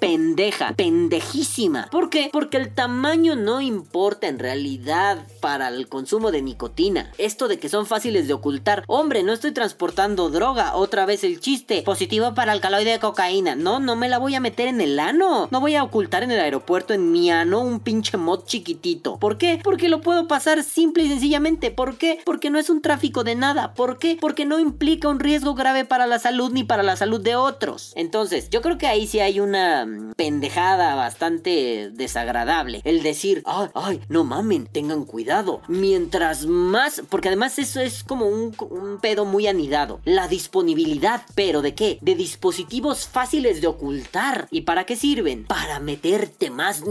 pendeja, 0.00 0.72
pendejísima. 0.74 1.88
¿Por 1.90 2.10
qué? 2.10 2.30
Porque 2.32 2.56
el 2.56 2.74
tamaño 2.74 3.36
no 3.36 3.60
importa 3.60 4.26
en 4.28 4.38
realidad 4.38 5.26
para 5.40 5.68
el 5.68 5.88
consumo 5.88 6.30
de 6.30 6.42
nicotina. 6.42 7.12
Esto 7.18 7.48
de 7.48 7.58
que 7.58 7.68
son 7.68 7.86
fáciles 7.86 8.26
de 8.26 8.34
ocultar. 8.34 8.84
Hombre, 8.86 9.22
no 9.22 9.32
estoy 9.32 9.52
transportando 9.52 10.30
droga. 10.30 10.74
Otra 10.74 11.06
vez 11.06 11.24
el 11.24 11.40
chiste. 11.40 11.82
Positivo 11.82 12.34
para 12.34 12.52
alcaloide 12.52 12.92
de 12.92 13.00
cocaína. 13.00 13.54
No, 13.54 13.80
no 13.80 13.96
me 13.96 14.08
la 14.08 14.18
voy 14.18 14.34
a 14.34 14.40
meter 14.40 14.68
en 14.68 14.80
el 14.80 14.98
ano. 14.98 15.48
No 15.50 15.60
voy 15.60 15.74
a 15.74 15.84
ocultar 15.84 16.22
en 16.22 16.30
el 16.30 16.40
aeropuerto 16.40 16.94
en 16.94 17.12
mi 17.12 17.30
ano 17.30 17.65
un 17.66 17.80
pinche 17.80 18.16
mod 18.16 18.44
chiquitito. 18.44 19.18
¿Por 19.18 19.38
qué? 19.38 19.60
Porque 19.62 19.88
lo 19.88 20.00
puedo 20.00 20.28
pasar 20.28 20.62
simple 20.62 21.04
y 21.04 21.08
sencillamente. 21.08 21.70
¿Por 21.70 21.98
qué? 21.98 22.20
Porque 22.24 22.50
no 22.50 22.58
es 22.58 22.70
un 22.70 22.82
tráfico 22.82 23.24
de 23.24 23.34
nada. 23.34 23.74
¿Por 23.74 23.98
qué? 23.98 24.18
Porque 24.20 24.44
no 24.44 24.58
implica 24.58 25.08
un 25.08 25.20
riesgo 25.20 25.54
grave 25.54 25.84
para 25.84 26.06
la 26.06 26.18
salud 26.18 26.52
ni 26.52 26.64
para 26.64 26.82
la 26.82 26.96
salud 26.96 27.20
de 27.20 27.36
otros. 27.36 27.92
Entonces, 27.96 28.50
yo 28.50 28.62
creo 28.62 28.78
que 28.78 28.86
ahí 28.86 29.06
sí 29.06 29.20
hay 29.20 29.40
una 29.40 29.86
mm, 29.86 30.12
pendejada 30.16 30.94
bastante 30.94 31.90
desagradable. 31.92 32.80
El 32.84 33.02
decir, 33.02 33.42
ay, 33.46 33.68
ay, 33.74 34.00
no 34.08 34.24
mamen, 34.24 34.66
tengan 34.66 35.04
cuidado. 35.04 35.60
Mientras 35.68 36.46
más, 36.46 37.02
porque 37.08 37.28
además 37.28 37.58
eso 37.58 37.80
es 37.80 38.04
como 38.04 38.26
un, 38.26 38.54
un 38.70 38.98
pedo 39.00 39.24
muy 39.24 39.46
anidado. 39.46 40.00
La 40.04 40.28
disponibilidad, 40.28 41.22
pero 41.34 41.62
¿de 41.62 41.74
qué? 41.74 41.98
De 42.00 42.14
dispositivos 42.14 43.06
fáciles 43.08 43.60
de 43.60 43.66
ocultar. 43.66 44.48
¿Y 44.50 44.62
para 44.62 44.84
qué 44.84 44.96
sirven? 44.96 45.44
Para 45.44 45.80
meterte 45.80 46.50
más 46.50 46.86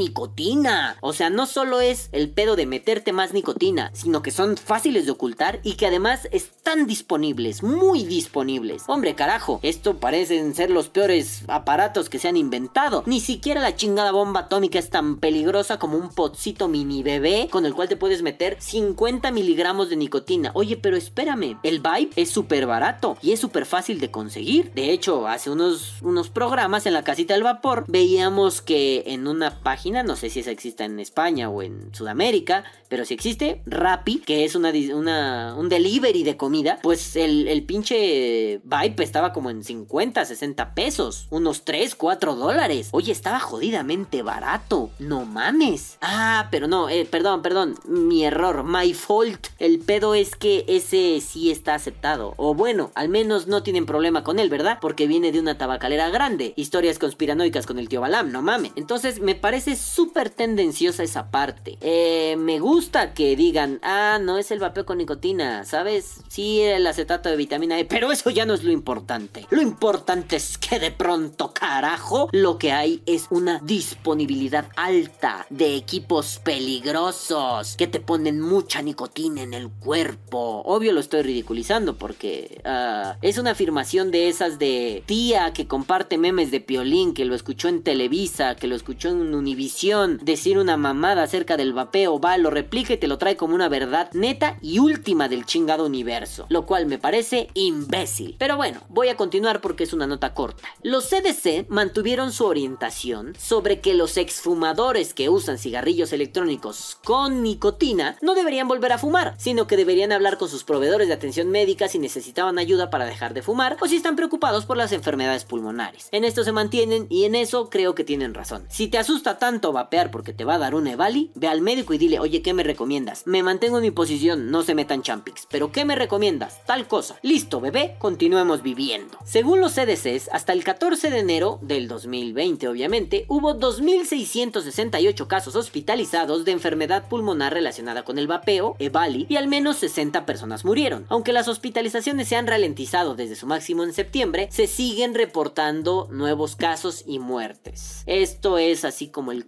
O 1.02 1.14
sea, 1.14 1.30
no 1.30 1.46
solo 1.46 1.80
es 1.80 2.10
el 2.12 2.30
pedo 2.30 2.56
de 2.56 2.66
meterte 2.66 3.14
más 3.14 3.34
nicotina, 3.34 3.92
sino 3.94 4.24
que 4.24 4.32
son 4.32 4.58
fáciles 4.58 5.06
de 5.06 5.12
ocultar 5.12 5.60
y 5.62 5.74
que 5.74 5.86
además 5.86 6.28
están 6.32 6.88
disponibles, 6.88 7.62
muy 7.62 8.04
disponibles. 8.04 8.84
Hombre, 8.88 9.14
carajo, 9.14 9.60
esto 9.62 9.98
parecen 9.98 10.56
ser 10.56 10.72
los 10.72 10.90
peores 10.90 11.44
aparatos 11.48 12.10
que 12.10 12.18
se 12.18 12.30
han 12.30 12.38
inventado. 12.38 13.04
Ni 13.06 13.20
siquiera 13.20 13.62
la 13.62 13.76
chingada 13.76 14.12
bomba 14.12 14.42
atómica 14.42 14.80
es 14.80 14.90
tan 14.90 15.18
peligrosa 15.18 15.78
como 15.78 15.98
un 15.98 16.10
potcito 16.10 16.68
mini 16.68 17.04
bebé 17.04 17.48
con 17.52 17.68
el 17.68 17.76
cual 17.76 17.88
te 17.88 17.98
puedes 17.98 18.24
meter 18.24 18.58
50 18.60 19.32
miligramos 19.32 19.90
de 19.90 19.98
nicotina. 19.98 20.50
Oye, 20.56 20.78
pero 20.78 20.98
espérame, 20.98 21.60
el 21.62 21.80
Vibe 21.80 22.10
es 22.16 22.32
súper 22.32 22.66
barato 22.66 23.18
y 23.22 23.34
es 23.34 23.40
súper 23.40 23.68
fácil 23.68 24.00
de 24.00 24.10
conseguir. 24.10 24.72
De 24.74 24.92
hecho, 24.92 25.28
hace 25.28 25.52
unos, 25.52 26.02
unos 26.02 26.30
programas 26.32 26.88
en 26.88 26.94
la 26.94 27.04
casita 27.04 27.36
del 27.36 27.44
vapor 27.44 27.86
veíamos 27.88 28.64
que 28.64 29.04
en 29.08 29.28
una 29.28 29.60
página, 29.60 30.02
no 30.02 30.16
sé 30.16 30.32
si 30.32 30.40
esa 30.40 30.55
existe 30.56 30.84
en 30.84 31.00
España 31.00 31.50
o 31.50 31.62
en 31.62 31.94
Sudamérica, 31.94 32.64
pero 32.90 33.06
si 33.06 33.14
existe, 33.14 33.62
Rappi, 33.66 34.20
que 34.20 34.46
es 34.46 34.56
una, 34.56 35.56
un 35.56 35.70
delivery 35.70 36.24
de 36.24 36.38
comida, 36.38 36.80
pues 36.82 37.16
el, 37.16 37.48
el 37.48 37.64
pinche 37.64 38.62
Vibe 38.64 39.04
estaba 39.04 39.34
como 39.34 39.50
en 39.50 39.64
50, 39.64 40.26
60 40.26 40.74
pesos, 40.74 41.28
unos 41.30 41.66
3, 41.66 41.96
4 41.96 42.36
dólares. 42.36 42.90
Oye, 42.92 43.12
estaba 43.12 43.40
jodidamente 43.40 44.24
barato, 44.24 44.90
no 45.00 45.26
mames. 45.26 45.98
Ah, 46.02 46.48
pero 46.52 46.68
no, 46.68 46.90
eh, 46.90 47.06
perdón, 47.06 47.42
perdón, 47.42 47.76
mi 47.86 48.26
error, 48.26 48.64
my 48.64 48.94
fault. 48.94 49.48
El 49.60 49.80
pedo 49.80 50.16
es 50.16 50.36
que 50.36 50.66
ese 50.68 51.22
sí 51.22 51.52
está 51.52 51.76
aceptado. 51.76 52.34
O 52.38 52.54
bueno, 52.54 52.92
al 52.96 53.10
menos 53.10 53.48
no 53.48 53.64
tienen 53.64 53.86
problema 53.86 54.24
con 54.24 54.40
él, 54.40 54.50
¿verdad? 54.50 54.80
Porque 54.82 55.08
viene 55.08 55.32
de 55.32 55.40
una 55.40 55.58
tabacalera 55.58 56.10
grande. 56.10 56.54
Historias 56.56 57.00
conspiranoicas 57.00 57.66
con 57.66 57.80
el 57.80 57.90
tío 57.90 58.02
Balam, 58.02 58.32
no 58.32 58.42
mames. 58.42 58.72
Entonces 58.76 59.20
me 59.20 59.36
parece 59.36 59.76
súper 59.76 60.30
tendenciosa 60.46 61.02
esa 61.02 61.32
parte. 61.32 61.80
Eh, 61.82 62.36
me 62.38 62.60
gusta 62.60 63.16
que 63.16 63.36
digan, 63.36 63.80
ah, 63.82 64.20
no 64.22 64.38
es 64.38 64.52
el 64.52 64.60
vapeo 64.60 64.86
con 64.86 65.00
nicotina, 65.00 65.66
¿sabes? 65.66 66.22
Sí, 66.28 66.62
el 66.62 66.86
acetato 66.86 67.30
de 67.30 67.36
vitamina 67.36 67.80
E, 67.80 67.86
pero 67.86 68.12
eso 68.12 68.30
ya 68.30 68.46
no 68.46 68.54
es 68.54 68.64
lo 68.64 68.72
importante. 68.72 69.48
Lo 69.50 69.64
importante 69.64 70.36
es 70.36 70.60
que 70.60 70.78
de 70.78 70.92
pronto, 70.92 71.52
carajo, 71.52 72.30
lo 72.32 72.60
que 72.60 72.74
hay 72.74 73.02
es 73.08 73.26
una 73.32 73.60
disponibilidad 73.64 74.68
alta 74.76 75.48
de 75.50 75.76
equipos 75.76 76.40
peligrosos 76.44 77.76
que 77.76 77.88
te 77.88 78.00
ponen 78.00 78.40
mucha 78.40 78.84
nicotina 78.84 79.42
en 79.42 79.56
el 79.56 79.72
cuerpo. 79.72 80.62
Obvio 80.64 80.94
lo 80.94 81.00
estoy 81.00 81.24
ridiculizando 81.24 81.98
porque 81.98 82.62
ah, 82.66 83.18
es 83.24 83.40
una 83.40 83.52
afirmación 83.52 84.12
de 84.12 84.30
esas 84.30 84.60
de 84.60 85.02
tía 85.08 85.54
que 85.54 85.66
comparte 85.66 86.20
memes 86.20 86.52
de 86.52 86.60
Piolín, 86.60 87.16
que 87.16 87.26
lo 87.26 87.34
escuchó 87.34 87.68
en 87.68 87.82
Televisa, 87.82 88.56
que 88.56 88.68
lo 88.68 88.76
escuchó 88.76 89.10
en 89.10 89.34
Univisión, 89.34 90.20
decir 90.26 90.58
una 90.58 90.76
mamada 90.76 91.24
acerca 91.24 91.56
del 91.56 91.72
vapeo, 91.72 92.20
va, 92.20 92.38
lo 92.38 92.50
replica 92.50 92.94
y 92.94 92.98
te 92.98 93.08
lo 93.08 93.20
trae 93.20 93.38
como 93.38 93.54
una 93.54 93.70
verdad 93.70 94.10
neta 94.14 94.58
y 94.60 94.80
última 94.80 95.30
del 95.30 95.46
chingado 95.46 95.86
universo, 95.86 96.48
lo 96.50 96.66
cual 96.66 96.88
me 96.88 96.98
parece 96.98 97.50
imbécil. 97.54 98.36
Pero 98.40 98.58
bueno, 98.58 98.82
voy 98.90 99.10
a 99.10 99.16
continuar 99.16 99.62
porque 99.62 99.84
es 99.84 99.94
una 99.94 100.08
nota 100.08 100.34
corta. 100.34 100.68
Los 100.82 101.10
CDC 101.10 101.70
mantuvieron 101.70 102.32
su 102.32 102.46
orientación 102.46 103.34
sobre 103.38 103.82
que 103.82 103.94
los 103.94 104.18
exfumadores 104.18 105.14
que 105.14 105.30
usan 105.30 105.60
cigarrillos 105.60 106.12
electrónicos 106.12 106.98
con 107.04 107.44
nicotina 107.44 108.18
no 108.22 108.34
deberían 108.34 108.68
volver 108.68 108.94
a 108.94 108.98
fumar, 108.98 109.36
sino 109.38 109.68
que 109.68 109.78
deberían 109.78 110.12
hablar 110.12 110.40
con 110.40 110.50
sus 110.50 110.64
proveedores 110.64 111.08
de 111.08 111.14
atención 111.14 111.52
médica 111.52 111.88
si 111.88 112.00
necesitaban 112.00 112.58
ayuda 112.58 112.90
para 112.90 113.06
dejar 113.06 113.36
de 113.36 113.44
fumar 113.44 113.78
o 113.80 113.88
si 113.88 113.98
están 113.98 114.16
preocupados 114.16 114.66
por 114.66 114.76
las 114.76 114.92
enfermedades 114.92 115.46
pulmonares. 115.46 116.10
En 116.12 116.24
esto 116.24 116.44
se 116.44 116.52
mantienen 116.52 117.06
y 117.10 117.26
en 117.26 117.36
eso 117.36 117.70
creo 117.70 117.94
que 117.94 118.04
tienen 118.04 118.34
razón. 118.34 118.66
Si 118.70 118.88
te 118.88 118.98
asusta 118.98 119.38
tanto 119.38 119.72
vapear 119.72 120.15
porque 120.16 120.32
te 120.32 120.46
va 120.46 120.56
a 120.56 120.60
dar 120.60 120.76
un 120.76 120.88
Evali, 120.88 121.30
ve 121.36 121.50
al 121.50 121.60
médico 121.60 121.94
y 121.94 121.98
dile, 121.98 122.22
oye, 122.22 122.42
¿qué 122.42 122.54
me 122.54 122.64
recomiendas? 122.64 123.24
Me 123.28 123.44
mantengo 123.44 123.80
en 123.80 123.84
mi 123.84 123.92
posición, 123.92 124.50
no 124.50 124.64
se 124.64 124.74
metan 124.74 125.02
champix, 125.02 125.46
pero 125.52 125.74
¿qué 125.74 125.84
me 125.84 125.94
recomiendas? 125.94 126.66
Tal 126.66 126.88
cosa. 126.88 127.18
Listo, 127.22 127.60
bebé, 127.60 127.98
continuemos 128.00 128.64
viviendo. 128.64 129.18
Según 129.26 129.60
los 129.60 129.74
CDCs, 129.74 130.30
hasta 130.32 130.54
el 130.54 130.64
14 130.64 131.10
de 131.10 131.20
enero 131.20 131.60
del 131.62 131.90
2020, 131.90 132.70
obviamente, 132.70 133.26
hubo 133.28 133.60
2.668 133.60 135.28
casos 135.28 135.58
hospitalizados 135.58 136.46
de 136.46 136.54
enfermedad 136.54 137.10
pulmonar 137.10 137.54
relacionada 137.54 138.04
con 138.06 138.18
el 138.18 138.28
vapeo, 138.28 138.78
Evali, 138.80 139.26
y 139.28 139.36
al 139.36 139.50
menos 139.50 139.76
60 139.76 140.26
personas 140.26 140.64
murieron. 140.64 141.06
Aunque 141.10 141.34
las 141.34 141.50
hospitalizaciones 141.50 142.30
se 142.30 142.38
han 142.38 142.48
ralentizado 142.48 143.16
desde 143.16 143.36
su 143.36 143.48
máximo 143.48 143.84
en 143.84 143.92
septiembre, 143.92 144.48
se 144.50 144.68
siguen 144.68 145.14
reportando 145.14 146.08
nuevos 146.10 146.56
casos 146.56 147.04
y 147.06 147.20
muertes. 147.20 148.04
Esto 148.06 148.58
es 148.58 148.86
así 148.86 149.10
como 149.10 149.34
el 149.34 149.46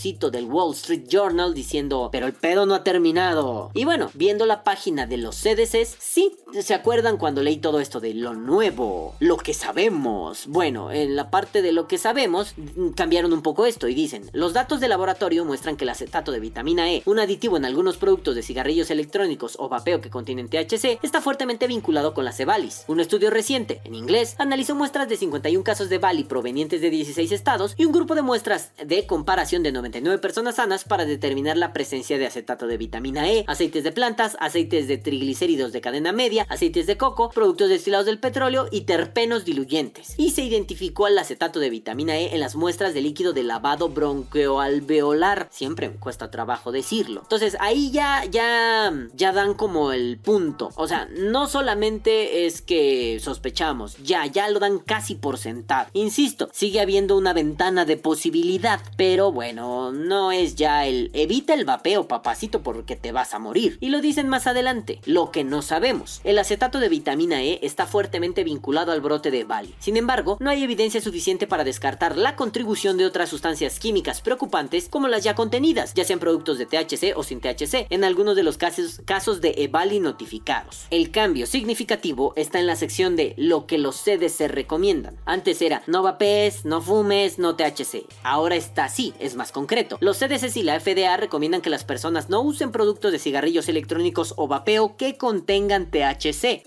del 0.00 0.46
Wall 0.46 0.72
Street 0.72 1.04
Journal 1.08 1.52
diciendo, 1.52 2.08
pero 2.10 2.26
el 2.26 2.32
pedo 2.32 2.64
no 2.64 2.74
ha 2.74 2.82
terminado. 2.82 3.70
Y 3.74 3.84
bueno, 3.84 4.10
viendo 4.14 4.46
la 4.46 4.64
página 4.64 5.06
de 5.06 5.18
los 5.18 5.36
CDCs, 5.36 5.94
sí, 5.98 6.36
¿se 6.62 6.72
acuerdan 6.72 7.18
cuando 7.18 7.42
leí 7.42 7.58
todo 7.58 7.80
esto 7.80 8.00
de 8.00 8.14
lo 8.14 8.32
nuevo? 8.32 9.14
Lo 9.20 9.36
que 9.36 9.52
sabemos. 9.52 10.46
Bueno, 10.46 10.90
en 10.90 11.16
la 11.16 11.30
parte 11.30 11.60
de 11.60 11.72
lo 11.72 11.86
que 11.86 11.98
sabemos, 11.98 12.54
cambiaron 12.96 13.34
un 13.34 13.42
poco 13.42 13.66
esto 13.66 13.88
y 13.88 13.94
dicen, 13.94 14.30
los 14.32 14.54
datos 14.54 14.80
de 14.80 14.88
laboratorio 14.88 15.44
muestran 15.44 15.76
que 15.76 15.84
el 15.84 15.90
acetato 15.90 16.32
de 16.32 16.40
vitamina 16.40 16.90
E, 16.90 17.02
un 17.04 17.18
aditivo 17.18 17.58
en 17.58 17.66
algunos 17.66 17.98
productos 17.98 18.34
de 18.34 18.42
cigarrillos 18.42 18.90
electrónicos 18.90 19.56
o 19.58 19.68
vapeo 19.68 20.00
que 20.00 20.08
contienen 20.08 20.48
THC, 20.48 20.98
está 21.02 21.20
fuertemente 21.20 21.66
vinculado 21.66 22.14
con 22.14 22.24
las 22.24 22.40
Evalis. 22.40 22.84
Un 22.88 23.00
estudio 23.00 23.28
reciente, 23.28 23.82
en 23.84 23.94
inglés, 23.94 24.34
analizó 24.38 24.74
muestras 24.74 25.10
de 25.10 25.18
51 25.18 25.62
casos 25.62 25.90
de 25.90 25.98
Vali 25.98 26.24
provenientes 26.24 26.80
de 26.80 26.88
16 26.88 27.32
estados 27.32 27.74
y 27.76 27.84
un 27.84 27.92
grupo 27.92 28.14
de 28.14 28.22
muestras 28.22 28.72
de 28.82 29.06
comparación 29.06 29.62
de 29.62 29.72
99 29.90 30.18
personas 30.20 30.56
sanas 30.56 30.84
para 30.84 31.04
determinar 31.04 31.56
la 31.56 31.72
presencia 31.72 32.16
de 32.16 32.26
acetato 32.26 32.66
de 32.66 32.76
vitamina 32.76 33.28
E, 33.28 33.44
aceites 33.48 33.82
de 33.82 33.90
plantas, 33.90 34.36
aceites 34.40 34.86
de 34.86 34.98
triglicéridos 34.98 35.72
de 35.72 35.80
cadena 35.80 36.12
media, 36.12 36.46
aceites 36.48 36.86
de 36.86 36.96
coco, 36.96 37.30
productos 37.30 37.68
destilados 37.68 38.06
del 38.06 38.20
petróleo 38.20 38.68
y 38.70 38.82
terpenos 38.82 39.44
diluyentes. 39.44 40.14
Y 40.16 40.30
se 40.30 40.42
identificó 40.42 41.06
al 41.06 41.18
acetato 41.18 41.58
de 41.58 41.70
vitamina 41.70 42.16
E 42.18 42.34
en 42.34 42.40
las 42.40 42.54
muestras 42.54 42.94
de 42.94 43.00
líquido 43.00 43.32
de 43.32 43.42
lavado 43.42 43.88
bronquioalveolar. 43.88 45.48
Siempre 45.50 45.90
cuesta 45.90 46.30
trabajo 46.30 46.70
decirlo. 46.70 47.22
Entonces 47.22 47.56
ahí 47.58 47.90
ya, 47.90 48.24
ya, 48.26 48.92
ya 49.14 49.32
dan 49.32 49.54
como 49.54 49.92
el 49.92 50.18
punto. 50.18 50.70
O 50.76 50.86
sea, 50.86 51.08
no 51.18 51.48
solamente 51.48 52.46
es 52.46 52.62
que 52.62 53.18
sospechamos, 53.20 53.96
ya, 53.98 54.26
ya 54.26 54.48
lo 54.50 54.60
dan 54.60 54.78
casi 54.78 55.16
por 55.16 55.38
sentado. 55.38 55.90
Insisto, 55.94 56.48
sigue 56.52 56.80
habiendo 56.80 57.16
una 57.16 57.32
ventana 57.32 57.84
de 57.84 57.96
posibilidad, 57.96 58.80
pero 58.96 59.32
bueno, 59.32 59.79
no 59.92 60.32
es 60.32 60.54
ya 60.54 60.86
el 60.86 61.10
evita 61.14 61.54
el 61.54 61.64
vapeo, 61.64 62.06
papacito, 62.06 62.62
porque 62.62 62.96
te 62.96 63.12
vas 63.12 63.34
a 63.34 63.38
morir. 63.38 63.78
Y 63.80 63.88
lo 63.88 64.00
dicen 64.00 64.28
más 64.28 64.46
adelante, 64.46 65.00
lo 65.04 65.30
que 65.30 65.44
no 65.44 65.62
sabemos. 65.62 66.20
El 66.24 66.38
acetato 66.38 66.78
de 66.78 66.88
vitamina 66.88 67.42
E 67.42 67.58
está 67.62 67.86
fuertemente 67.86 68.44
vinculado 68.44 68.92
al 68.92 69.00
brote 69.00 69.30
de 69.30 69.44
Bali. 69.44 69.74
Sin 69.78 69.96
embargo, 69.96 70.36
no 70.40 70.50
hay 70.50 70.62
evidencia 70.62 71.00
suficiente 71.00 71.46
para 71.46 71.64
descartar 71.64 72.16
la 72.16 72.36
contribución 72.36 72.96
de 72.96 73.06
otras 73.06 73.30
sustancias 73.30 73.78
químicas 73.78 74.20
preocupantes 74.20 74.88
como 74.88 75.08
las 75.08 75.24
ya 75.24 75.34
contenidas, 75.34 75.94
ya 75.94 76.04
sean 76.04 76.18
productos 76.18 76.58
de 76.58 76.66
THC 76.66 77.16
o 77.16 77.22
sin 77.22 77.40
THC, 77.40 77.86
en 77.90 78.04
algunos 78.04 78.36
de 78.36 78.42
los 78.42 78.58
casos, 78.58 79.00
casos 79.04 79.40
de 79.40 79.54
EVALI 79.56 80.00
notificados. 80.00 80.86
El 80.90 81.10
cambio 81.10 81.46
significativo 81.46 82.32
está 82.36 82.58
en 82.58 82.66
la 82.66 82.76
sección 82.76 83.16
de 83.16 83.34
lo 83.36 83.66
que 83.66 83.78
los 83.78 83.96
CDC 84.02 84.48
recomiendan. 84.48 85.16
Antes 85.24 85.62
era 85.62 85.82
no 85.86 86.02
vapees, 86.02 86.64
no 86.64 86.80
fumes, 86.80 87.38
no 87.38 87.56
THC. 87.56 88.04
Ahora 88.22 88.56
está 88.56 88.84
así, 88.84 89.14
es 89.18 89.36
más 89.36 89.52
concreto. 89.52 89.69
Los 90.00 90.18
CDC 90.18 90.56
y 90.56 90.62
la 90.62 90.80
FDA 90.80 91.16
recomiendan 91.16 91.60
que 91.60 91.70
las 91.70 91.84
personas 91.84 92.28
no 92.28 92.40
usen 92.40 92.72
productos 92.72 93.12
de 93.12 93.18
cigarrillos 93.18 93.68
electrónicos 93.68 94.34
o 94.36 94.48
vapeo 94.48 94.96
que 94.96 95.16
contengan 95.16 95.90
THC 95.90 96.64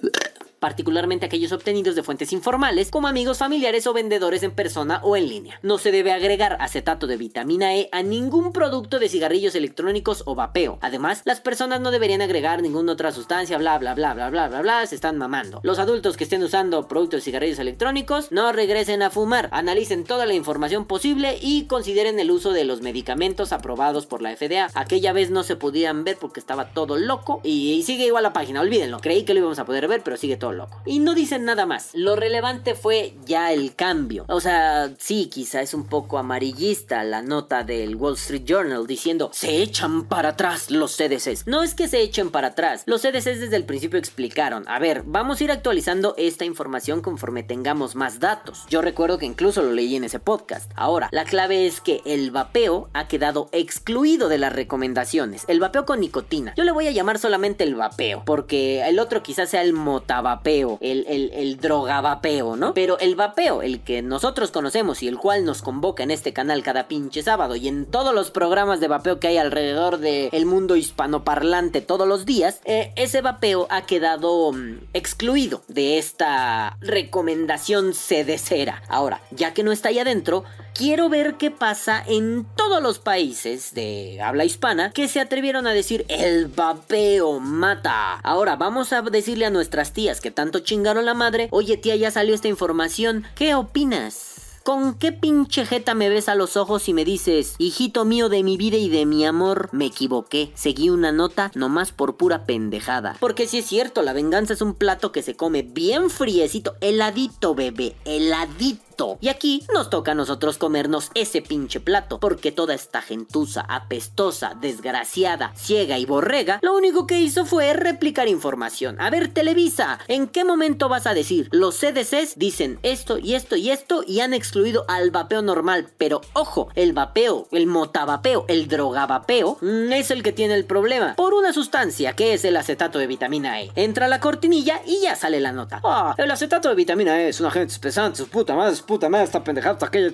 particularmente 0.63 1.25
aquellos 1.25 1.51
obtenidos 1.51 1.93
de 1.93 2.03
fuentes 2.03 2.31
informales, 2.31 2.89
como 2.89 3.09
amigos 3.09 3.37
familiares 3.37 3.85
o 3.85 3.91
vendedores 3.91 4.43
en 4.43 4.51
persona 4.51 5.01
o 5.03 5.17
en 5.17 5.27
línea. 5.27 5.59
No 5.61 5.77
se 5.77 5.91
debe 5.91 6.13
agregar 6.13 6.55
acetato 6.61 7.05
de 7.05 7.17
vitamina 7.17 7.75
E 7.75 7.89
a 7.91 8.01
ningún 8.01 8.53
producto 8.53 8.97
de 8.97 9.09
cigarrillos 9.09 9.55
electrónicos 9.55 10.23
o 10.25 10.35
vapeo. 10.35 10.79
Además, 10.79 11.21
las 11.25 11.41
personas 11.41 11.81
no 11.81 11.91
deberían 11.91 12.21
agregar 12.21 12.61
ninguna 12.61 12.93
otra 12.93 13.11
sustancia, 13.11 13.57
bla 13.57 13.77
bla 13.77 13.93
bla 13.93 14.13
bla 14.13 14.29
bla 14.29 14.47
bla 14.47 14.61
bla, 14.61 14.87
se 14.87 14.95
están 14.95 15.17
mamando. 15.17 15.59
Los 15.63 15.79
adultos 15.79 16.15
que 16.15 16.23
estén 16.23 16.41
usando 16.41 16.87
productos 16.87 17.17
de 17.17 17.25
cigarrillos 17.25 17.59
electrónicos 17.59 18.31
no 18.31 18.53
regresen 18.53 19.01
a 19.01 19.09
fumar, 19.09 19.49
analicen 19.51 20.05
toda 20.05 20.25
la 20.25 20.33
información 20.33 20.85
posible 20.85 21.37
y 21.41 21.65
consideren 21.65 22.21
el 22.21 22.31
uso 22.31 22.53
de 22.53 22.63
los 22.63 22.81
medicamentos 22.81 23.51
aprobados 23.51 24.05
por 24.05 24.21
la 24.21 24.33
FDA. 24.33 24.69
Aquella 24.75 25.11
vez 25.11 25.29
no 25.29 25.43
se 25.43 25.57
podían 25.57 26.05
ver 26.05 26.15
porque 26.15 26.39
estaba 26.39 26.69
todo 26.69 26.95
loco 26.95 27.41
y, 27.43 27.83
sigue 27.83 28.05
igual 28.05 28.23
la 28.23 28.31
página, 28.31 28.61
olvídenlo. 28.61 29.01
Creí 29.01 29.23
que 29.25 29.33
lo 29.33 29.41
íbamos 29.41 29.59
a 29.59 29.65
poder 29.65 29.89
ver, 29.89 30.03
pero 30.05 30.15
sigue 30.15 30.37
todo 30.37 30.52
loco. 30.53 30.81
Y 30.85 30.99
no 30.99 31.13
dicen 31.13 31.45
nada 31.45 31.65
más. 31.65 31.89
Lo 31.93 32.15
relevante 32.15 32.75
fue 32.75 33.15
ya 33.25 33.51
el 33.51 33.75
cambio. 33.75 34.25
O 34.27 34.39
sea, 34.41 34.91
sí, 34.99 35.29
quizá 35.31 35.61
es 35.61 35.73
un 35.73 35.85
poco 35.85 36.17
amarillista 36.17 37.03
la 37.03 37.21
nota 37.21 37.63
del 37.63 37.95
Wall 37.95 38.15
Street 38.15 38.43
Journal 38.45 38.87
diciendo 38.87 39.29
se 39.33 39.61
echan 39.61 40.05
para 40.05 40.29
atrás 40.29 40.71
los 40.71 40.95
CDCs. 40.95 41.47
No 41.47 41.63
es 41.63 41.75
que 41.75 41.87
se 41.87 42.01
echen 42.01 42.31
para 42.31 42.49
atrás. 42.49 42.83
Los 42.85 43.01
CDCs 43.01 43.39
desde 43.39 43.55
el 43.55 43.65
principio 43.65 43.99
explicaron, 43.99 44.67
a 44.67 44.79
ver, 44.79 45.03
vamos 45.05 45.39
a 45.39 45.43
ir 45.43 45.51
actualizando 45.51 46.13
esta 46.17 46.45
información 46.45 47.01
conforme 47.01 47.43
tengamos 47.43 47.95
más 47.95 48.19
datos. 48.19 48.65
Yo 48.69 48.81
recuerdo 48.81 49.17
que 49.17 49.25
incluso 49.25 49.61
lo 49.61 49.71
leí 49.71 49.95
en 49.95 50.03
ese 50.03 50.19
podcast. 50.19 50.71
Ahora, 50.75 51.09
la 51.11 51.25
clave 51.25 51.67
es 51.67 51.81
que 51.81 52.01
el 52.05 52.31
vapeo 52.31 52.89
ha 52.93 53.07
quedado 53.07 53.49
excluido 53.51 54.29
de 54.29 54.37
las 54.37 54.53
recomendaciones. 54.53 55.45
El 55.47 55.59
vapeo 55.59 55.85
con 55.85 55.99
nicotina. 55.99 56.53
Yo 56.55 56.63
le 56.63 56.71
voy 56.71 56.87
a 56.87 56.91
llamar 56.91 57.19
solamente 57.19 57.63
el 57.63 57.75
vapeo, 57.75 58.23
porque 58.25 58.87
el 58.87 58.99
otro 58.99 59.23
quizás 59.23 59.49
sea 59.49 59.61
el 59.61 59.73
motavapeo 59.73 60.42
el, 60.45 61.05
el, 61.07 61.31
el 61.33 61.57
drogavapeo, 61.57 62.55
¿no? 62.55 62.73
Pero 62.73 62.99
el 62.99 63.15
vapeo, 63.15 63.61
el 63.61 63.81
que 63.81 64.01
nosotros 64.01 64.51
conocemos 64.51 65.01
y 65.03 65.07
el 65.07 65.17
cual 65.17 65.45
nos 65.45 65.61
convoca 65.61 66.03
en 66.03 66.11
este 66.11 66.33
canal 66.33 66.63
cada 66.63 66.87
pinche 66.87 67.23
sábado 67.23 67.55
y 67.55 67.67
en 67.67 67.85
todos 67.85 68.13
los 68.13 68.31
programas 68.31 68.79
de 68.79 68.87
vapeo 68.87 69.19
que 69.19 69.27
hay 69.27 69.37
alrededor 69.37 69.99
del 69.99 70.45
mundo 70.45 70.75
hispanoparlante 70.75 71.81
todos 71.81 72.07
los 72.07 72.25
días, 72.25 72.59
eh, 72.65 72.91
ese 72.95 73.21
vapeo 73.21 73.67
ha 73.69 73.85
quedado 73.85 74.51
mm, 74.51 74.79
excluido 74.93 75.61
de 75.67 75.97
esta 75.97 76.77
recomendación 76.81 77.93
sedecera. 77.93 78.83
Ahora, 78.87 79.21
ya 79.31 79.53
que 79.53 79.63
no 79.63 79.71
está 79.71 79.89
ahí 79.89 79.99
adentro, 79.99 80.43
quiero 80.73 81.09
ver 81.09 81.35
qué 81.35 81.51
pasa 81.51 82.03
en 82.05 82.45
todos 82.55 82.81
los 82.81 82.99
países 82.99 83.73
de 83.73 84.21
habla 84.21 84.45
hispana 84.45 84.91
que 84.91 85.07
se 85.07 85.19
atrevieron 85.19 85.67
a 85.67 85.73
decir 85.73 86.05
el 86.09 86.47
vapeo 86.47 87.39
mata. 87.39 88.15
Ahora 88.23 88.55
vamos 88.55 88.93
a 88.93 89.01
decirle 89.01 89.45
a 89.45 89.51
nuestras 89.51 89.93
tías 89.93 90.21
que 90.21 90.31
tanto 90.31 90.59
chingaron 90.59 91.05
la 91.05 91.13
madre, 91.13 91.47
oye 91.51 91.77
tía 91.77 91.95
ya 91.95 92.11
salió 92.11 92.33
esta 92.33 92.47
información, 92.47 93.23
¿qué 93.35 93.55
opinas? 93.55 94.29
¿Con 94.63 94.97
qué 94.97 95.11
pinche 95.11 95.65
jeta 95.65 95.93
me 95.93 96.07
ves 96.07 96.29
a 96.29 96.35
los 96.35 96.55
ojos 96.55 96.87
y 96.87 96.93
me 96.93 97.03
dices, 97.03 97.55
hijito 97.57 98.05
mío 98.05 98.29
de 98.29 98.43
mi 98.43 98.55
vida 98.55 98.77
y 98.77 98.87
de 98.87 99.05
mi 99.05 99.25
amor? 99.25 99.67
Me 99.73 99.87
equivoqué, 99.87 100.53
seguí 100.55 100.89
una 100.89 101.11
nota 101.11 101.51
nomás 101.53 101.91
por 101.91 102.15
pura 102.15 102.45
pendejada. 102.45 103.17
Porque 103.19 103.45
si 103.45 103.57
es 103.57 103.65
cierto, 103.65 104.03
la 104.03 104.13
venganza 104.13 104.53
es 104.53 104.61
un 104.61 104.73
plato 104.73 105.11
que 105.11 105.21
se 105.21 105.35
come 105.35 105.63
bien 105.63 106.09
friecito, 106.09 106.77
heladito, 106.79 107.55
bebé, 107.55 107.97
heladito 108.05 108.92
Y 109.21 109.29
aquí 109.29 109.65
nos 109.73 109.89
toca 109.89 110.11
a 110.11 110.15
nosotros 110.15 110.57
comernos 110.57 111.09
ese 111.15 111.41
pinche 111.41 111.79
plato, 111.79 112.19
porque 112.19 112.51
toda 112.51 112.73
esta 112.73 113.01
gentuza 113.01 113.65
apestosa, 113.67 114.55
desgraciada, 114.59 115.51
ciega 115.55 115.97
y 115.97 116.05
borrega, 116.05 116.59
lo 116.61 116.75
único 116.75 117.07
que 117.07 117.19
hizo 117.19 117.45
fue 117.45 117.73
replicar 117.73 118.27
información. 118.27 118.99
A 119.01 119.09
ver, 119.09 119.33
Televisa, 119.33 119.99
¿en 120.07 120.27
qué 120.27 120.43
momento 120.43 120.89
vas 120.89 121.07
a 121.07 121.13
decir? 121.13 121.49
Los 121.51 121.79
CDCs 121.79 122.37
dicen 122.37 122.79
esto 122.83 123.17
y 123.17 123.33
esto 123.33 123.55
y 123.55 123.71
esto 123.71 124.03
y 124.05 124.19
han 124.19 124.33
excluido 124.33 124.85
al 124.87 125.11
vapeo 125.11 125.41
normal, 125.41 125.89
pero 125.97 126.21
ojo, 126.33 126.69
el 126.75 126.93
vapeo, 126.93 127.47
el 127.51 127.67
motavapeo, 127.67 128.45
el 128.47 128.67
drogavapeo, 128.67 129.57
mm, 129.61 129.91
es 129.93 130.11
el 130.11 130.23
que 130.23 130.31
tiene 130.31 130.53
el 130.55 130.65
problema, 130.65 131.15
por 131.15 131.33
una 131.33 131.53
sustancia 131.53 132.13
que 132.13 132.33
es 132.33 132.45
el 132.45 132.57
acetato 132.57 132.99
de 132.99 133.07
vitamina 133.07 133.61
E. 133.61 133.71
Entra 133.75 134.07
la 134.07 134.19
cortinilla 134.19 134.81
y 134.85 135.01
ya 135.01 135.15
sale 135.15 135.39
la 135.39 135.51
nota. 135.51 135.81
Ah, 135.83 136.13
el 136.17 136.29
acetato 136.29 136.69
de 136.69 136.75
vitamina 136.75 137.19
E 137.19 137.29
es 137.29 137.39
un 137.39 137.47
agente 137.47 137.73
espesante, 137.73 138.17
su 138.17 138.27
puta 138.27 138.55
madre, 138.55 138.75
puta 138.85 139.09
madre, 139.09 139.25
está 139.25 139.43
pendejada, 139.43 139.77
aquella, 139.81 140.11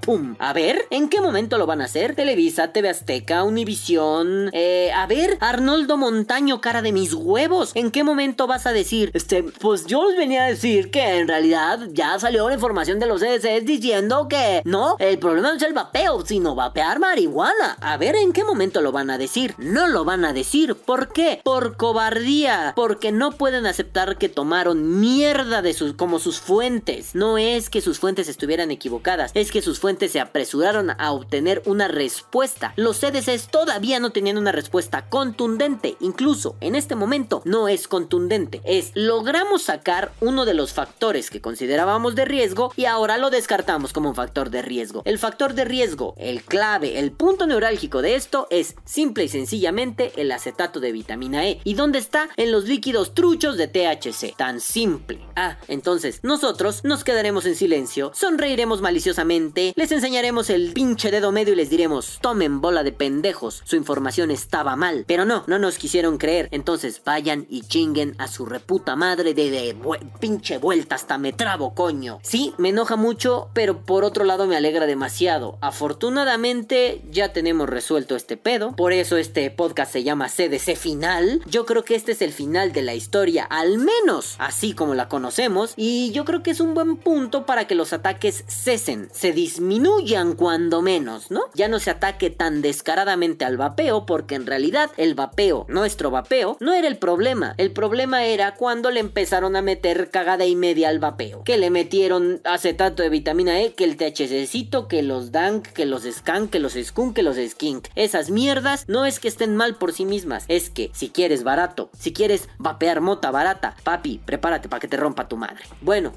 pum. 0.00 0.36
A 0.38 0.52
ver, 0.52 0.86
¿en 0.90 1.08
qué 1.08 1.20
momento 1.20 1.58
lo 1.58 1.66
van 1.66 1.80
a 1.80 1.84
hacer? 1.84 2.14
Televisa, 2.14 2.72
TV 2.72 2.88
Azteca, 2.88 3.44
Univisión, 3.44 4.50
eh, 4.52 4.92
a 4.92 5.06
ver, 5.06 5.38
Arnoldo 5.40 5.96
Montaño, 5.96 6.60
cara 6.60 6.82
de 6.82 6.92
mis 6.92 7.14
huevos, 7.14 7.72
¿en 7.74 7.90
qué 7.90 8.04
momento 8.04 8.46
vas 8.46 8.66
a 8.66 8.72
decir? 8.72 9.10
Este, 9.14 9.42
pues 9.42 9.86
yo 9.86 10.08
les 10.08 10.16
venía 10.16 10.44
a 10.44 10.48
decir 10.48 10.90
que 10.90 11.18
en 11.18 11.28
realidad 11.28 11.80
ya 11.92 12.18
salió 12.18 12.48
la 12.48 12.54
información 12.54 12.98
de 12.98 13.06
los 13.06 13.20
CDCs 13.20 13.64
diciendo 13.64 14.28
que 14.28 14.62
no, 14.64 14.96
el 14.98 15.18
problema 15.18 15.50
no 15.50 15.56
es 15.56 15.62
el 15.62 15.72
vapeo, 15.72 16.24
sino 16.24 16.54
vapear 16.54 16.98
marihuana. 16.98 17.76
A 17.80 17.96
ver, 17.96 18.16
¿en 18.16 18.32
qué 18.32 18.44
momento 18.44 18.80
lo 18.80 18.92
van 18.92 19.10
a 19.10 19.18
decir? 19.18 19.54
No 19.58 19.88
lo 19.88 20.04
van 20.04 20.24
a 20.24 20.32
decir, 20.32 20.74
¿por 20.74 21.12
qué? 21.12 21.40
Por 21.44 21.76
cobardía, 21.76 22.72
porque 22.76 23.12
no 23.12 23.32
pueden 23.32 23.66
aceptar 23.66 24.16
que 24.16 24.28
tomaron 24.28 25.00
mierda 25.00 25.62
de 25.62 25.72
sus 25.74 25.94
como 25.94 26.18
sus 26.18 26.40
fuentes. 26.40 27.03
No 27.12 27.38
es 27.38 27.68
que 27.70 27.80
sus 27.80 27.98
fuentes 27.98 28.28
estuvieran 28.28 28.70
equivocadas, 28.70 29.30
es 29.34 29.50
que 29.50 29.62
sus 29.62 29.78
fuentes 29.78 30.12
se 30.12 30.20
apresuraron 30.20 30.90
a 30.90 31.12
obtener 31.12 31.62
una 31.66 31.88
respuesta. 31.88 32.72
Los 32.76 32.98
CDCs 32.98 33.48
todavía 33.48 34.00
no 34.00 34.10
tenían 34.10 34.38
una 34.38 34.52
respuesta 34.52 35.08
contundente, 35.08 35.96
incluso 36.00 36.56
en 36.60 36.74
este 36.74 36.94
momento 36.94 37.42
no 37.44 37.68
es 37.68 37.88
contundente. 37.88 38.60
Es 38.64 38.92
logramos 38.94 39.62
sacar 39.62 40.12
uno 40.20 40.44
de 40.44 40.54
los 40.54 40.72
factores 40.72 41.30
que 41.30 41.40
considerábamos 41.40 42.14
de 42.14 42.24
riesgo 42.24 42.72
y 42.76 42.86
ahora 42.86 43.18
lo 43.18 43.30
descartamos 43.30 43.92
como 43.92 44.10
un 44.10 44.14
factor 44.14 44.50
de 44.50 44.62
riesgo. 44.62 45.02
El 45.04 45.18
factor 45.18 45.54
de 45.54 45.64
riesgo, 45.64 46.14
el 46.16 46.42
clave, 46.42 46.98
el 46.98 47.12
punto 47.12 47.46
neurálgico 47.46 48.02
de 48.02 48.14
esto 48.14 48.46
es 48.50 48.76
simple 48.84 49.24
y 49.24 49.28
sencillamente 49.28 50.12
el 50.16 50.32
acetato 50.32 50.80
de 50.80 50.92
vitamina 50.92 51.46
E. 51.46 51.60
¿Y 51.64 51.74
dónde 51.74 51.98
está? 51.98 52.28
En 52.36 52.52
los 52.52 52.64
líquidos 52.64 53.14
truchos 53.14 53.56
de 53.56 53.68
THC. 53.68 54.36
Tan 54.36 54.60
simple. 54.60 55.20
Ah, 55.36 55.58
entonces 55.68 56.20
nosotros 56.22 56.84
nos 56.94 57.02
quedaremos 57.02 57.44
en 57.44 57.56
silencio, 57.56 58.12
sonreiremos 58.14 58.80
maliciosamente, 58.80 59.72
les 59.74 59.90
enseñaremos 59.90 60.48
el 60.48 60.72
pinche 60.74 61.10
dedo 61.10 61.32
medio 61.32 61.52
y 61.52 61.56
les 61.56 61.68
diremos, 61.68 62.20
tomen 62.22 62.60
bola 62.60 62.84
de 62.84 62.92
pendejos, 62.92 63.62
su 63.64 63.74
información 63.74 64.30
estaba 64.30 64.76
mal. 64.76 65.04
Pero 65.08 65.24
no, 65.24 65.42
no 65.48 65.58
nos 65.58 65.76
quisieron 65.76 66.18
creer. 66.18 66.48
Entonces 66.52 67.02
vayan 67.04 67.46
y 67.50 67.62
chinguen 67.62 68.14
a 68.18 68.28
su 68.28 68.46
reputa 68.46 68.94
madre 68.94 69.34
de, 69.34 69.50
de 69.50 69.76
pinche 70.20 70.58
vuelta 70.58 70.94
hasta 70.94 71.18
me 71.18 71.32
trabo, 71.32 71.74
coño. 71.74 72.20
Sí, 72.22 72.54
me 72.58 72.68
enoja 72.68 72.94
mucho, 72.94 73.48
pero 73.54 73.80
por 73.80 74.04
otro 74.04 74.22
lado 74.22 74.46
me 74.46 74.56
alegra 74.56 74.86
demasiado. 74.86 75.58
Afortunadamente 75.62 77.02
ya 77.10 77.32
tenemos 77.32 77.68
resuelto 77.68 78.14
este 78.14 78.36
pedo. 78.36 78.76
Por 78.76 78.92
eso 78.92 79.16
este 79.16 79.50
podcast 79.50 79.92
se 79.92 80.04
llama 80.04 80.28
CDC 80.28 80.76
Final. 80.76 81.42
Yo 81.46 81.66
creo 81.66 81.84
que 81.84 81.96
este 81.96 82.12
es 82.12 82.22
el 82.22 82.32
final 82.32 82.72
de 82.72 82.82
la 82.82 82.94
historia, 82.94 83.46
al 83.50 83.78
menos 83.78 84.36
así 84.38 84.74
como 84.74 84.94
la 84.94 85.08
conocemos. 85.08 85.74
Y 85.76 86.12
yo 86.12 86.24
creo 86.24 86.44
que 86.44 86.52
es 86.52 86.60
un 86.60 86.74
buen 86.74 86.83
punto 86.96 87.46
para 87.46 87.66
que 87.66 87.74
los 87.74 87.92
ataques 87.92 88.44
cesen, 88.46 89.08
se 89.12 89.32
disminuyan 89.32 90.34
cuando 90.34 90.82
menos, 90.82 91.30
¿no? 91.30 91.42
Ya 91.54 91.68
no 91.68 91.78
se 91.78 91.90
ataque 91.90 92.30
tan 92.30 92.62
descaradamente 92.62 93.44
al 93.44 93.56
vapeo, 93.56 94.06
porque 94.06 94.34
en 94.34 94.46
realidad 94.46 94.90
el 94.96 95.14
vapeo, 95.14 95.66
nuestro 95.68 96.10
vapeo, 96.10 96.56
no 96.60 96.72
era 96.72 96.88
el 96.88 96.98
problema. 96.98 97.54
El 97.58 97.72
problema 97.72 98.24
era 98.24 98.54
cuando 98.54 98.90
le 98.90 99.00
empezaron 99.00 99.56
a 99.56 99.62
meter 99.62 100.10
cagada 100.10 100.46
y 100.46 100.56
media 100.56 100.88
al 100.88 100.98
vapeo. 100.98 101.42
Que 101.44 101.58
le 101.58 101.70
metieron 101.70 102.40
acetato 102.44 103.02
de 103.02 103.08
vitamina 103.08 103.60
E, 103.60 103.72
que 103.72 103.84
el 103.84 103.96
THCcito, 103.96 104.88
que 104.88 105.02
los 105.02 105.32
Dank, 105.32 105.68
que 105.68 105.86
los 105.86 106.04
Skank, 106.04 106.50
que 106.50 106.60
los 106.60 106.74
Skunk, 106.74 107.14
que 107.14 107.22
los 107.22 107.36
Skink. 107.36 107.88
Esas 107.94 108.30
mierdas 108.30 108.84
no 108.88 109.04
es 109.04 109.20
que 109.20 109.28
estén 109.28 109.56
mal 109.56 109.76
por 109.76 109.92
sí 109.92 110.04
mismas, 110.04 110.44
es 110.48 110.70
que 110.70 110.90
si 110.92 111.10
quieres 111.10 111.44
barato, 111.44 111.90
si 111.98 112.12
quieres 112.12 112.48
vapear 112.58 113.00
mota 113.00 113.30
barata, 113.30 113.76
papi, 113.84 114.20
prepárate 114.24 114.68
para 114.68 114.80
que 114.80 114.88
te 114.88 114.96
rompa 114.96 115.28
tu 115.28 115.36
madre. 115.36 115.64
Bueno, 115.80 116.12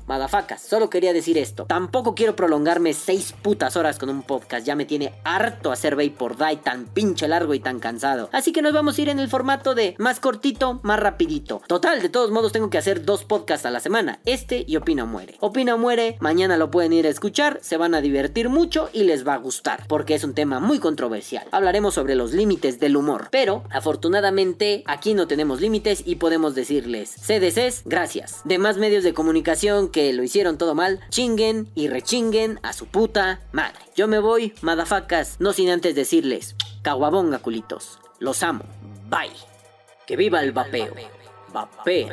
solo 0.58 0.90
quería 0.90 1.12
decir 1.12 1.38
esto. 1.38 1.66
Tampoco 1.66 2.16
quiero 2.16 2.36
prolongarme 2.36 2.94
seis 2.94 3.34
putas 3.42 3.76
horas 3.76 4.00
con 4.00 4.10
un 4.10 4.24
podcast, 4.24 4.66
ya 4.66 4.76
me 4.76 4.86
tiene 4.86 5.14
harto 5.24 5.72
hacer 5.72 5.98
por 6.18 6.38
Die 6.38 6.58
tan 6.58 6.86
pinche 6.86 7.28
largo 7.28 7.54
y 7.54 7.60
tan 7.60 7.80
cansado. 7.80 8.30
Así 8.32 8.52
que 8.52 8.62
nos 8.62 8.74
vamos 8.74 8.98
a 8.98 9.02
ir 9.02 9.10
en 9.10 9.20
el 9.20 9.30
formato 9.30 9.74
de 9.74 9.96
más 9.98 10.20
cortito, 10.20 10.80
más 10.84 11.00
rapidito. 11.00 11.62
Total, 11.68 12.02
de 12.02 12.10
todos 12.10 12.30
modos 12.30 12.52
tengo 12.52 12.70
que 12.70 12.78
hacer 12.78 13.04
dos 13.04 13.24
podcasts 13.24 13.66
a 13.66 13.72
la 13.72 13.80
semana, 13.80 14.20
este 14.26 14.64
y 14.68 14.76
Opina 14.76 15.06
Muere. 15.06 15.38
Opina 15.40 15.76
Muere, 15.76 16.18
mañana 16.20 16.58
lo 16.58 16.70
pueden 16.70 16.94
ir 16.94 17.08
a 17.08 17.10
escuchar, 17.10 17.60
se 17.62 17.78
van 17.78 17.96
a 17.96 18.02
divertir 18.02 18.50
mucho 18.50 18.90
y 18.94 19.04
les 19.04 19.28
va 19.28 19.34
a 19.34 19.38
gustar, 19.38 19.86
porque 19.88 20.14
es 20.14 20.24
un 20.24 20.36
tema 20.36 20.60
muy 20.60 20.80
controversial. 20.80 21.48
Hablaremos 21.52 21.96
sobre 21.96 22.16
los 22.16 22.34
límites 22.34 22.80
del 22.80 22.96
humor, 22.96 23.30
pero 23.32 23.64
afortunadamente 23.72 24.84
aquí 24.86 25.16
no 25.16 25.28
tenemos 25.28 25.62
límites 25.62 26.04
y 26.06 26.16
podemos 26.16 26.54
decirles, 26.54 27.16
CDCs, 27.22 27.84
gracias. 27.86 28.42
Demás 28.44 28.78
medios 28.78 29.04
de 29.04 29.14
comunicación 29.14 29.90
que 29.90 30.14
lo 30.14 30.24
hicieron 30.24 30.47
todo 30.56 30.76
mal, 30.76 31.02
chinguen 31.10 31.70
y 31.76 31.90
rechinguen 31.90 32.60
a 32.64 32.72
su 32.72 32.86
puta 32.86 33.42
madre. 33.52 33.80
Yo 33.96 34.08
me 34.08 34.20
voy, 34.20 34.54
madafacas, 34.62 35.38
no 35.40 35.52
sin 35.52 35.70
antes 35.70 35.96
decirles, 35.96 36.56
caguabonga 36.84 37.40
culitos, 37.40 38.00
los 38.20 38.44
amo, 38.44 38.64
bye. 39.10 39.30
Que 40.06 40.16
viva 40.16 40.42
el 40.42 40.54
vapeo, 40.54 40.94
vapeo 41.52 42.08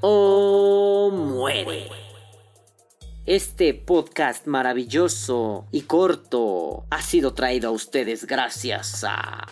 o 0.00 1.10
muere. 1.12 1.90
Este 3.26 3.74
podcast 3.74 4.46
maravilloso 4.46 5.66
y 5.70 5.82
corto 5.82 6.86
ha 6.90 7.02
sido 7.02 7.34
traído 7.34 7.68
a 7.68 7.72
ustedes 7.72 8.26
gracias 8.26 9.04
a 9.06 9.46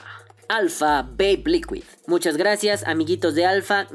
Alpha 0.49 1.03
Babe 1.03 1.43
Liquid. 1.47 1.85
Muchas 2.07 2.37
gracias, 2.37 2.85
amiguitos 2.87 3.35
de 3.35 3.47
Alpha. 3.47 3.87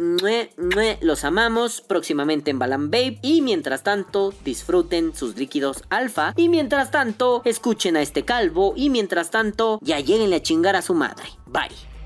Los 1.01 1.23
amamos. 1.23 1.81
Próximamente 1.81 2.51
en 2.51 2.59
Balan 2.59 2.89
Babe. 2.89 3.19
Y 3.21 3.41
mientras 3.41 3.83
tanto, 3.83 4.33
disfruten 4.43 5.15
sus 5.15 5.37
líquidos 5.37 5.83
Alpha. 5.89 6.33
Y 6.35 6.49
mientras 6.49 6.91
tanto, 6.91 7.41
escuchen 7.45 7.95
a 7.95 8.01
este 8.01 8.25
calvo. 8.25 8.73
Y 8.75 8.89
mientras 8.89 9.31
tanto, 9.31 9.79
ya 9.81 9.99
lleguen 9.99 10.33
a 10.33 10.41
chingar 10.41 10.75
a 10.75 10.81
su 10.81 10.93
madre. 10.93 11.29
Bye. 11.45 11.96